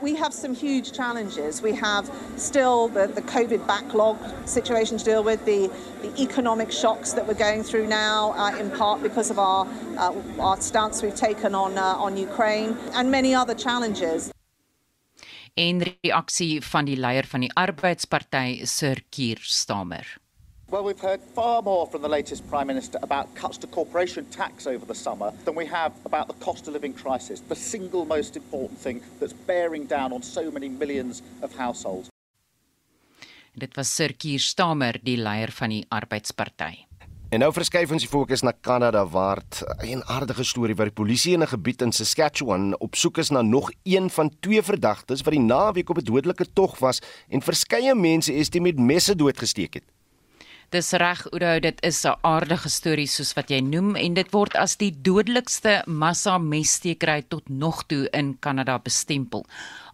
[0.00, 1.60] We have some huge challenges.
[1.62, 5.70] We have still the, the COVID backlog situation to deal with, the,
[6.02, 10.14] the economic shocks that we're going through now, uh, in part because of our, uh,
[10.38, 14.30] our stance we've taken on, uh, on Ukraine, and many other challenges.
[15.54, 20.06] En reaksie van die leier van die Arbeidsparty, Sir Keir Starmer.
[20.70, 24.66] Well, we've heard far more from the latest Prime Minister about cuts to corporation tax
[24.66, 28.36] over the summer than we have about the cost of living crisis, the single most
[28.36, 32.10] important thing that's bearing down on so many millions of households.
[33.56, 36.84] Dit was Sir Keir Starmer, die leier van die Arbeidsparty.
[37.32, 39.40] En nou verskuif ons die fokus na Kanada waar
[39.80, 43.42] 'n aardige storie waar die polisie in 'n gebied in Saskatchewan op soek is na
[43.42, 47.94] nog een van twee verdagtes wat die naweek op 'n dodelike tog was en verskeie
[47.94, 49.84] mense is dit met messe doodgesteek het.
[50.68, 54.56] Dis reg, Oudo, dit is 'n aardige storie soos wat jy noem en dit word
[54.56, 59.46] as die dodelikste massa messtekery tot nog toe in Kanada bestempel.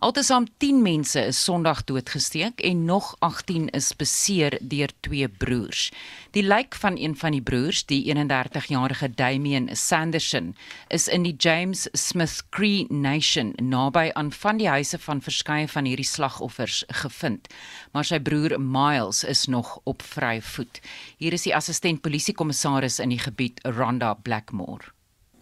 [0.04, 5.92] Altesaam 10 mense is Sondag doodgesteek en nog 18 is beseer deur twee broers.
[6.36, 10.56] Die lijk van een van die broers, die 31-jarige Damien Sanderson,
[10.88, 15.88] is in die James Smith Cree Nation naby aan van die huise van verskeie van
[15.88, 17.48] hierdie slagoffers gevind.
[17.92, 20.82] Maar sy broer Miles is nog op vry voet.
[21.16, 24.92] Hier is die assistent polisiekommissaris in die gebied, Rhonda Blackmore.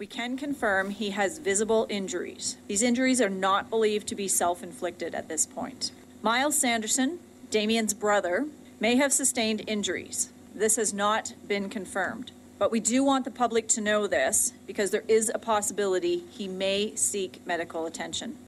[0.03, 2.57] We can confirm he has visible injuries.
[2.67, 5.93] These injuries are not believed to be self inflicted at this point.
[6.23, 7.21] Miles Sanderson,
[7.53, 8.49] Damien's brother,
[8.81, 10.33] may have sustained injuries.
[10.57, 12.33] This has not been confirmed.
[12.59, 16.49] But we do want the public to know this because there is a possibility he
[16.49, 18.38] may seek medical attention.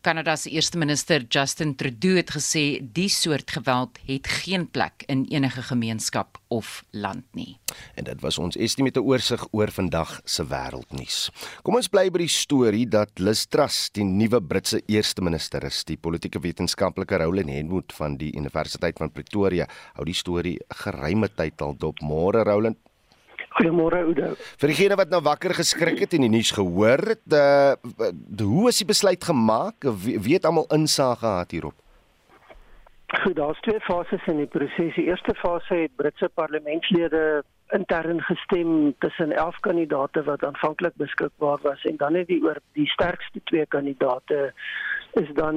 [0.00, 5.24] Kanada se eerste minister Justin Trudeau het gesê die soort geweld het geen plek in
[5.30, 7.56] enige gemeenskap of land nie.
[7.94, 11.30] En dit was ons estimate oorsig oor vandag se wêreldnuus.
[11.62, 15.84] Kom ons bly by die storie dat Liz Truss die nuwe Britse eerste minister is.
[15.88, 21.62] Die politieke wetenskaplike Roland Henwood van die Universiteit van Pretoria hou die storie geruime tyd
[21.62, 22.02] al dop.
[22.02, 22.78] Môre Roland,
[23.58, 24.32] Goeiemôre Oudo.
[24.62, 27.74] Vir diegene wat nou wakker geskrik het en die nuus gehoor het, uh,
[28.46, 29.86] hoe is die besluit gemaak?
[30.04, 31.74] Wie, wie het almal insig gehad hierop?
[33.10, 34.94] Goed, daar's twee fases in die proses.
[34.94, 37.42] Die eerste fase het Britse parlementslede
[37.74, 42.86] intern gestem tussen 11 kandidate wat aanvanklik beskikbaar was en dan het die oor die
[42.86, 44.52] sterkste twee kandidate
[45.12, 45.54] is dan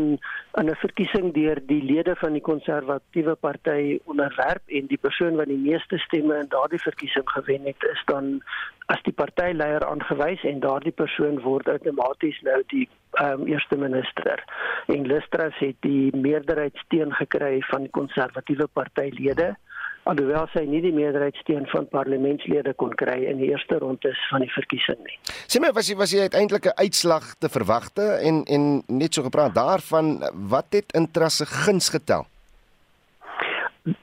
[0.60, 5.48] in 'n verkiesing deur die lede van die konservatiewe party onderwerp en die persoon wat
[5.48, 8.42] die meeste stemme in daardie verkiesing gewen het is dan
[8.86, 12.90] as die partyleier aangewys en daardie persoon word outomaties nou die
[13.22, 14.44] um, eerste minister.
[14.88, 19.44] En Listras het die meerderheidsteun gekry van die konservatiewe partylede.
[19.44, 19.73] Hmm
[20.10, 24.52] alhoewel sy nie die meerderheidsteun van parlementslede kon kry in die eerste ronde van die
[24.52, 25.18] verkiesing nie.
[25.48, 29.24] Sê my was jy was jy uiteindelik 'n uitslag te verwagte en en net so
[29.24, 32.28] gepraat daarvan wat het interesse guns getel?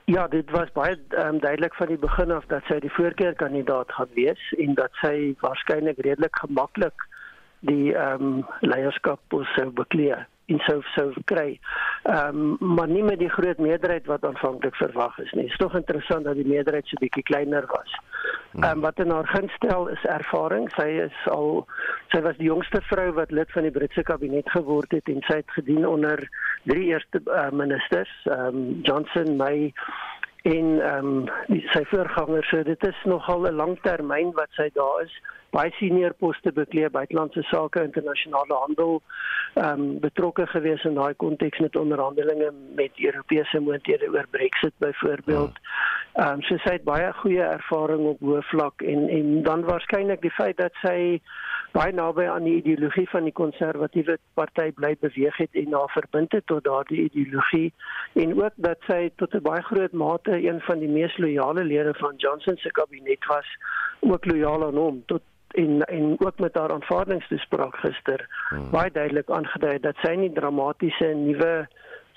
[0.05, 4.13] Ja, dit was baie um, duidelik van die begin af dat sy die voorkeurkandidaat gaan
[4.15, 7.07] wees en dat sy waarskynlik redelik gemaklik
[7.61, 9.21] die ehm um, leierskap
[9.57, 11.59] sou bekleed en sou sou kry.
[12.03, 15.49] Ehm um, maar nie met die groot meerderheid wat aanvanklik verwag is nie.
[15.49, 17.97] Dit is tog interessant dat die meerderheid so bietjie kleiner was.
[18.51, 18.63] Hmm.
[18.63, 20.71] Ehm um, wat in haar gunstel is ervaring.
[20.77, 21.67] Sy is al
[22.13, 25.41] sy was die jongste vrou wat lid van die Britse kabinet geword het en sy
[25.43, 26.27] het gedien onder
[26.69, 29.73] drie eerste uh, ministers, um, Johnson, May
[30.43, 32.45] en ehm um, sy voorganger.
[32.45, 35.13] So dit is nogal 'n langtermyn wat sy daar is
[35.51, 39.03] baie senior poste bekleed buitelandse sake internasionale handel
[39.55, 45.59] ehm um, betrokke gewees in daai konteks met onderhandelinge met Europese moonthede oor Brexit byvoorbeeld.
[46.15, 50.23] Ehm um, so sy het baie goeie ervaring op hoë vlak en en dan waarskynlik
[50.23, 51.21] die feit dat sy
[51.73, 56.33] baie naby aan die ideologie van die konservatiewe party bly beweeg het en na verbind
[56.33, 57.73] het tot daardie ideologie
[58.23, 61.95] en ook dat sy tot 'n baie groot mate een van die mees loyale lede
[61.95, 63.47] van Johnson se kabinet was
[64.01, 68.71] ook loyaal aan hom tot en en ook met haar aanvaardingstoespraak gister hmm.
[68.71, 71.69] baie duidelik aangedui dat sy nie dramatiese nuwe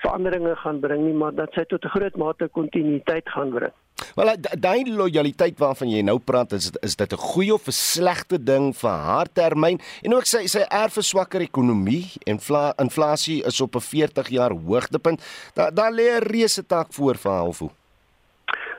[0.04, 3.76] veranderinge gaan bring nie maar dat sy tot 'n groot mate kontinuïteit gaan bring.
[4.16, 8.43] Wel daai lojaliteit waarvan jy nou praat is is dit 'n goeie of 'n slegte
[8.43, 12.39] ding vir haar termyn en ook sy sy erf 'n swakker ekonomie en
[12.78, 15.22] inflasie is op 'n 40 jaar hoogtepunt.
[15.54, 17.72] Daar daar lê 'n reuse taak voor vir haar of hoe?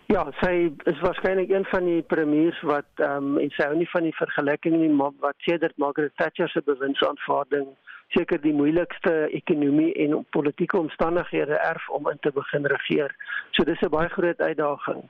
[0.07, 3.89] Ja, sy is waarskynlik een van die premiers wat ehm um, en sy hou nie
[3.89, 7.67] van die vergelyking nie, maar wat sedert Margaret Thatcher se bewindsaanvaarding
[8.09, 13.15] seker die moeilikste ekonomie en politieke omstandighede erf om in te begin regeer.
[13.51, 15.03] So dis 'n baie groot uitdaging.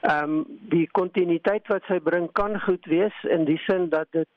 [0.00, 4.28] Ehm um, die kontinuïteit wat sy bring kan goed wees in die sin dat dit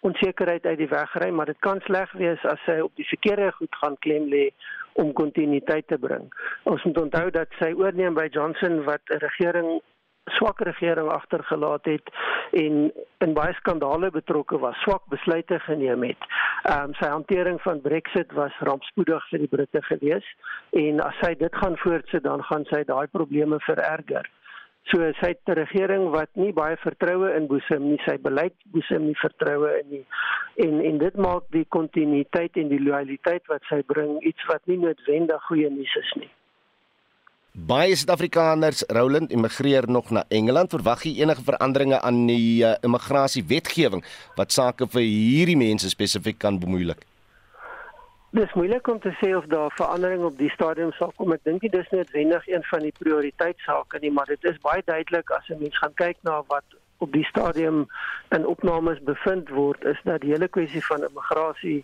[0.00, 3.52] onsekerheid uit die weg ry, maar dit kan sleg wees as sy op die verkeerde
[3.52, 4.50] goed gaan klem lê
[4.92, 6.32] om kontinuïteit te bring.
[6.62, 9.80] Ons moet onthou dat sy oorneem by Johnson wat 'n regering
[10.38, 12.10] swak regering agtergelaat het
[12.52, 12.92] en
[13.24, 16.28] in baie skandale betrokke was, swak besluite geneem het.
[16.64, 20.26] Ehm um, sy hantering van Brexit was rampspoedig vir die Britte gewees
[20.76, 24.28] en as sy dit gaan voortsit dan gaan sy daai probleme vererger.
[24.88, 29.18] So sy het 'n regering wat nie baie vertroue inboesem nie, sy beleid boesem nie
[29.22, 30.04] vertroue in nie.
[30.66, 34.78] En en dit maak die kontinuïteit en die loyaliteit wat sy bring iets wat nie
[34.78, 36.30] noodwendig goeie nuus is nie.
[37.52, 40.70] Baie Suid-Afrikaners, Roland, immigreer nog na Engeland.
[40.70, 44.04] Verwag jy enige veranderinge aan die uh, immigrasiewetgewing
[44.38, 47.02] wat sake vir hierdie mense spesifiek kan bemoeilik?
[48.30, 51.34] Dit is moeilik om te sê of daar verandering op die stadium sal kom.
[51.34, 55.34] Ek dink dit is noodwendig een van die prioriteitsake nie, maar dit is baie duidelik
[55.34, 57.86] as 'n mens gaan kyk na wat op die stadium
[58.36, 61.80] in opnames bevind word, is dat die hele kwessie van immigrasie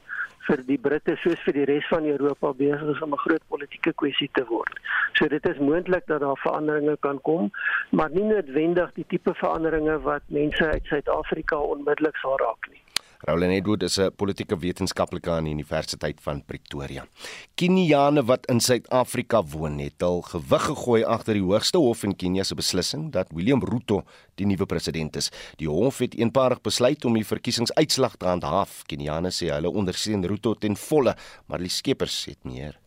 [0.47, 3.93] vir die Britte soos vir die res van Europa besig is om 'n groot politieke
[4.03, 4.81] kwessie te word.
[5.19, 7.51] So dit is moontlik dat daar veranderinge kan kom,
[7.91, 12.83] maar nie noodwendig die tipe veranderinge wat mense uit Suid-Afrika onmiddellik sal raak nie.
[13.25, 17.07] Roland Edward is 'n politieke wetenskaplike aan die Universiteit van Pretoria.
[17.55, 22.45] Keniane wat in Suid-Afrika woon, het al gewig gegooi agter die Hoogste Hof in Kenia
[22.45, 24.05] se beslissing dat William Ruto
[24.35, 25.31] die nuwe president is.
[25.57, 28.83] Die hof het eenparig besluit om die verkiesingsuitslag te handhaaf.
[28.87, 32.86] Keniane sê hulle ondersteun Ruto ten volle, maar die skeppers het meer.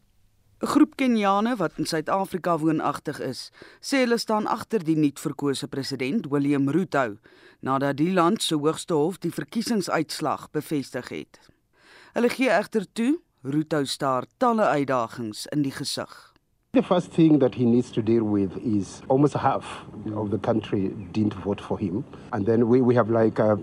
[0.61, 5.67] 'n Groep Keniane wat in Suid-Afrika woonagtig is, sê hulle staan agter die nuut verkose
[5.67, 7.15] president William Ruto
[7.61, 11.39] nadat die land se hoogste hof die verkiesingsuitslag bevestig het.
[12.13, 16.28] Hulle gee egter toe Ruto staar talle uitdagings in die gesig.
[16.73, 19.65] The first thing that he needs to deal with is almost half
[20.13, 22.05] of the country didn't vote for him.
[22.31, 23.55] And then we, we have like uh,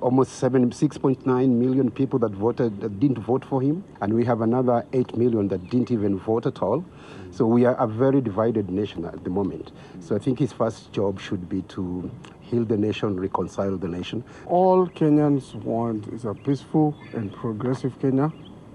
[0.00, 3.84] almost 7, 6.9 million people that voted that didn't vote for him.
[4.00, 6.84] And we have another 8 million that didn't even vote at all.
[7.30, 9.70] So we are a very divided nation at the moment.
[10.00, 14.24] So I think his first job should be to heal the nation, reconcile the nation.
[14.46, 18.32] All Kenyans want is a peaceful and progressive Kenya.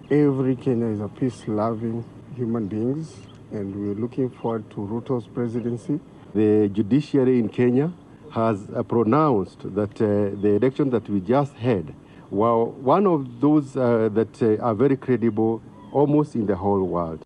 [0.09, 2.05] Every Kenya is a peace-loving
[2.37, 3.17] human beings
[3.53, 5.99] and we're looking forward to Ruto's presidency.
[6.33, 7.91] The judiciary in Kenya
[8.31, 11.93] has uh, pronounced that uh, the election that we just had
[12.31, 17.23] were one of those uh, that uh, are very credible almost in the whole world.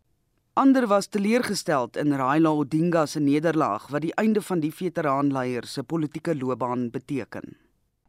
[0.58, 5.84] Ander was teleurgesteld in Raila Odinga se nederlaag wat die einde van die veteraanleier se
[5.84, 7.56] politieke loopbaan beteken.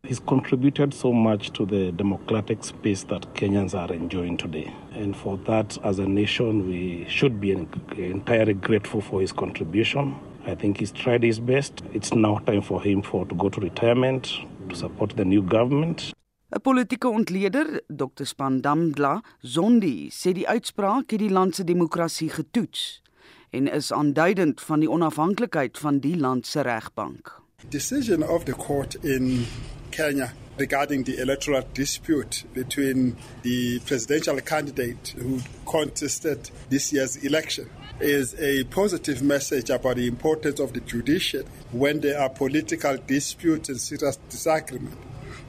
[0.05, 4.73] He's contributed so much to the democratic space that Kenyans are enjoying today.
[4.93, 10.15] And for that, as a nation, we should be entirely grateful for his contribution.
[10.47, 11.83] I think he's tried his best.
[11.93, 14.39] It's now time for him for to go to retirement
[14.69, 16.13] to support the new government.
[16.51, 18.25] 'n Politieke ontleder, Dr.
[18.25, 23.03] Spandamdla Zondi, sê die uitspraak het die land se demokrasie getoets
[23.51, 27.48] en is aanduidend van die onafhanklikheid van die land se regbank.
[27.69, 29.45] Decision of the court in
[29.91, 37.69] Kenya regarding the electoral dispute between the presidential candidate who contested this year's election
[38.01, 43.69] is a positive message about the importance of the judiciary when there are political disputes
[43.69, 44.97] and serious disagreement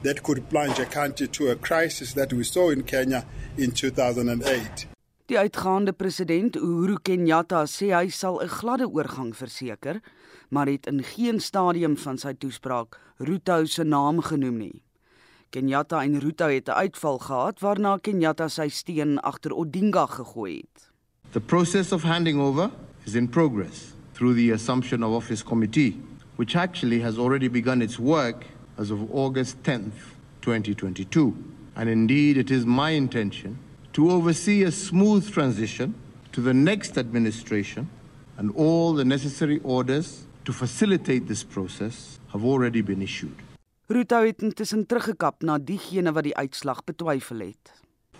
[0.02, 3.24] that could plunge a country to a crisis that we saw in Kenya
[3.56, 4.88] in 2008.
[5.30, 10.00] Die uitgaande president Uhuru Kenyatta sê hy sal 'n gladde oorgang verseker,
[10.50, 14.82] maar het in geen stadium van sy toespraak Ruto se naam genoem nie.
[15.50, 20.90] Kenyatta en Ruto het 'n uitval gehad waarna Kenyatta sy steen agter Odinga gegooi het.
[21.32, 22.70] The process of handing over
[23.04, 26.00] is in progress through the Assumption of Office Committee,
[26.36, 28.46] which actually has already begun its work
[28.76, 31.34] as of August 10th, 2022.
[31.74, 33.58] And indeed, it is my intention
[33.92, 35.94] to oversee a smooth transition
[36.32, 37.88] to the next administration,
[38.36, 43.36] and all the necessary orders to facilitate this process have already been issued.
[43.86, 47.70] Ruto het intussen teruggekap na diegene wat die uitslag betwyfel het.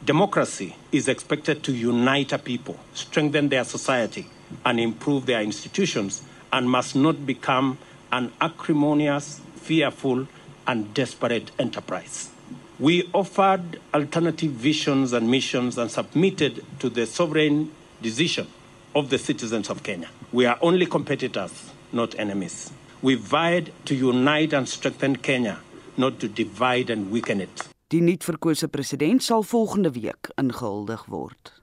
[0.06, 4.26] Democracy is expected to unite a people, strengthen their society,
[4.62, 6.22] and improve their institutions,
[6.52, 7.76] and must not become
[8.10, 10.26] an acrimonious, fearful,
[10.66, 12.30] and desperate enterprise.
[12.78, 17.70] We offered alternative visions and missions and submitted to the sovereign
[18.00, 18.46] decision
[18.94, 20.08] of the citizens of Kenya.
[20.32, 22.70] We are only competitors, not enemies.
[23.00, 25.58] We vied to unite and strengthen Kenya,
[25.94, 27.68] not to divide and weaken it.
[27.90, 31.62] Die nuutverkose president sal volgende week ingehuldig word.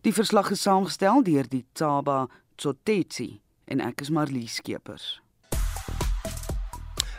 [0.00, 5.18] Die verslag is saamgestel deur die Taba Tsotetsi en ek is Marlie Skeepers.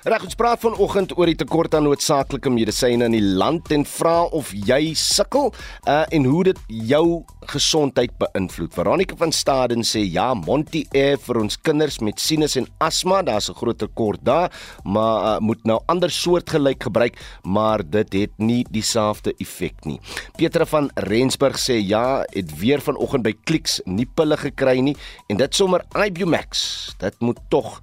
[0.10, 4.24] Reg, ons praat vanoggend oor die tekort aan noodsaaklike medisyne in die land en vra
[4.34, 7.04] of jy sukkel uh, en hoe dit jou
[7.52, 8.72] gesondheid beïnvloed.
[8.74, 13.52] Veronica van Staden sê ja, Monty Air vir ons kinders met sinus en asma, daar's
[13.52, 14.50] 'n groot tekort daar,
[14.84, 20.00] maar uh, moet nou ander soortgelyk gebruik, maar dit het nie dieselfde effek nie.
[20.38, 24.98] Petra van Rensburg sê ja, het weer vanoggend by Clicks nie pille gekry nie
[25.30, 26.96] en dit sommer Ibumax.
[26.98, 27.78] Dit moet tog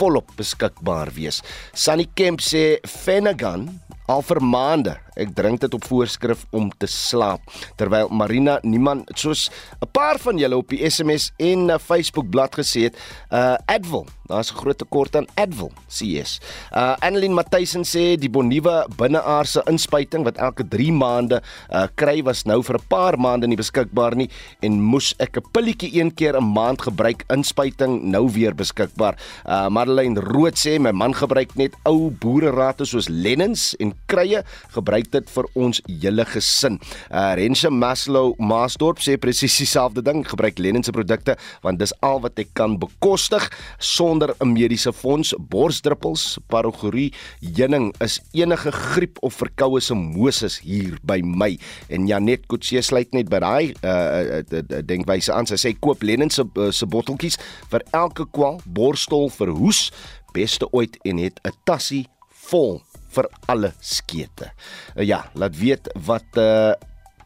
[0.00, 1.42] volop beskikbaar wees.
[1.76, 3.68] Sunny Kemp sê Fenagan
[4.08, 4.96] al vir maande.
[5.20, 7.44] Ek drink dit op voorskrif om te slaap.
[7.76, 9.50] Terwyl Marina niemand soos
[9.80, 12.96] 'n paar van julle op die SMS en Facebook bladsy gesê het,
[13.30, 16.40] uh Advil, daar's 'n groot tekort aan Advil, CS.
[16.72, 22.44] Uh Annelien Matthysen sê die Boniva binneaardse inspuiting wat elke 3 maande uh kry was
[22.44, 26.36] nou vir 'n paar maande nie beskikbaar nie en moes ek 'n pilletjie een keer
[26.36, 29.16] 'n maand gebruik inspuiting nou weer beskikbaar.
[29.46, 35.09] Uh Madeleine Rood sê my man gebruik net ou boererate soos Lennons en krye gebruik
[35.12, 36.78] dit vir ons hele gesin.
[37.10, 42.20] Uh Rense Maslow Maasdorp sê presies dieselfde ding, gebruik Lennon se produkte want dis al
[42.24, 43.48] wat ek kan bekostig
[43.78, 45.34] sonder 'n mediese fonds.
[45.38, 51.58] Borsdruppels, parogorie, heuning is enige griep of verkoue se Moses hier by my.
[51.88, 55.46] En Janet Kutse sluit net by daai uh, uh denkwyse aan.
[55.46, 57.38] Sy sê koop Lennon se uh, se botteltjies
[57.70, 59.90] vir elke kwal, borstol vir hoes,
[60.34, 62.06] beste ooit en het 'n tassie
[62.50, 64.52] vol vir alle skete.
[64.96, 66.72] Uh, ja, laat weet wat uh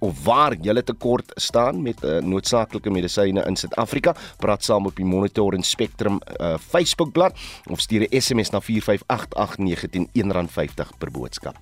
[0.05, 4.15] of waar jy tekort staan met uh, noodsaaklike medisyne in Suid-Afrika.
[4.39, 7.33] Praat saam op die Monitor en Spectrum uh, Facebookblad
[7.71, 11.57] of stuur 'n SMS na 4588919 R1.50 per boodskap.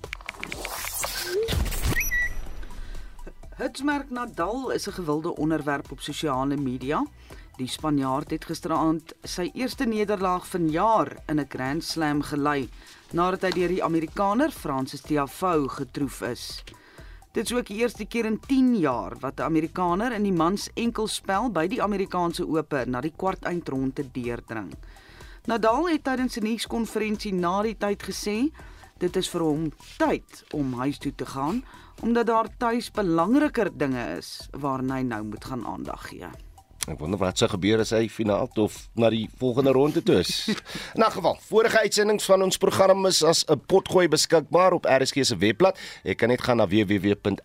[3.57, 7.05] Hitsmerk Nadal is 'n gewilde onderwerp op sosiale media.
[7.57, 12.69] Die Spanjaard het gisteraand sy eerste nederlaag vanjaar in 'n Grand Slam gelei
[13.13, 16.45] nadat hy deur die Amerikaner Francis Tiafoe getroof is.
[17.33, 20.69] Dit is ook die eerste keer in 10 jaar wat 'n Amerikaner in die mans
[20.73, 24.73] enkelspel by die Amerikaanse Ope na die kwartfinale deurdring.
[25.45, 28.51] Nadal het tydens 'n nuuskonferensie na die tyd gesê
[28.97, 31.63] dit is vir hom tyd om huis toe te gaan
[32.01, 36.52] omdat daar tuis belangriker dinge is waarna hy nou moet gaan aandag gee.
[36.83, 40.51] Ek wonder wat sou gebeur as hy finaal of na die volgende ronde toe is.
[40.97, 45.23] In 'n geval, vorige uitsendings van ons program is as 'n potgooi beskikbaar op RSG
[45.23, 45.79] se webblad.
[46.03, 47.35] Jy kan net gaan na www.rsg.co.za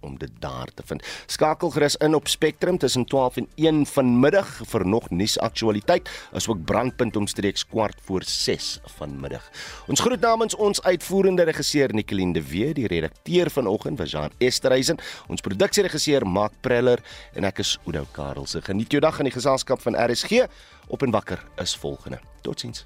[0.00, 1.02] om dit daar te vind.
[1.26, 7.16] Skakel gerus in op Spectrum tussen 12 en 1 vanmiddag vir nog nuusaktualiteit, asook brandpunt
[7.16, 9.50] omstreeks kwart voor 6 vanmiddag.
[9.88, 14.98] Ons groet namens ons uitvoerende regisseur Nicoline de Wee, die redakteur vanoggend was Jean Esterhuizen,
[15.26, 17.02] ons produksieregisseur Mark Preller
[17.34, 18.60] en ek is Oudo Karelse.
[18.60, 20.44] Geniet jou dag in die geselskap van RSG.
[20.92, 22.20] Op en wakker is volgende.
[22.44, 22.84] Totsiens.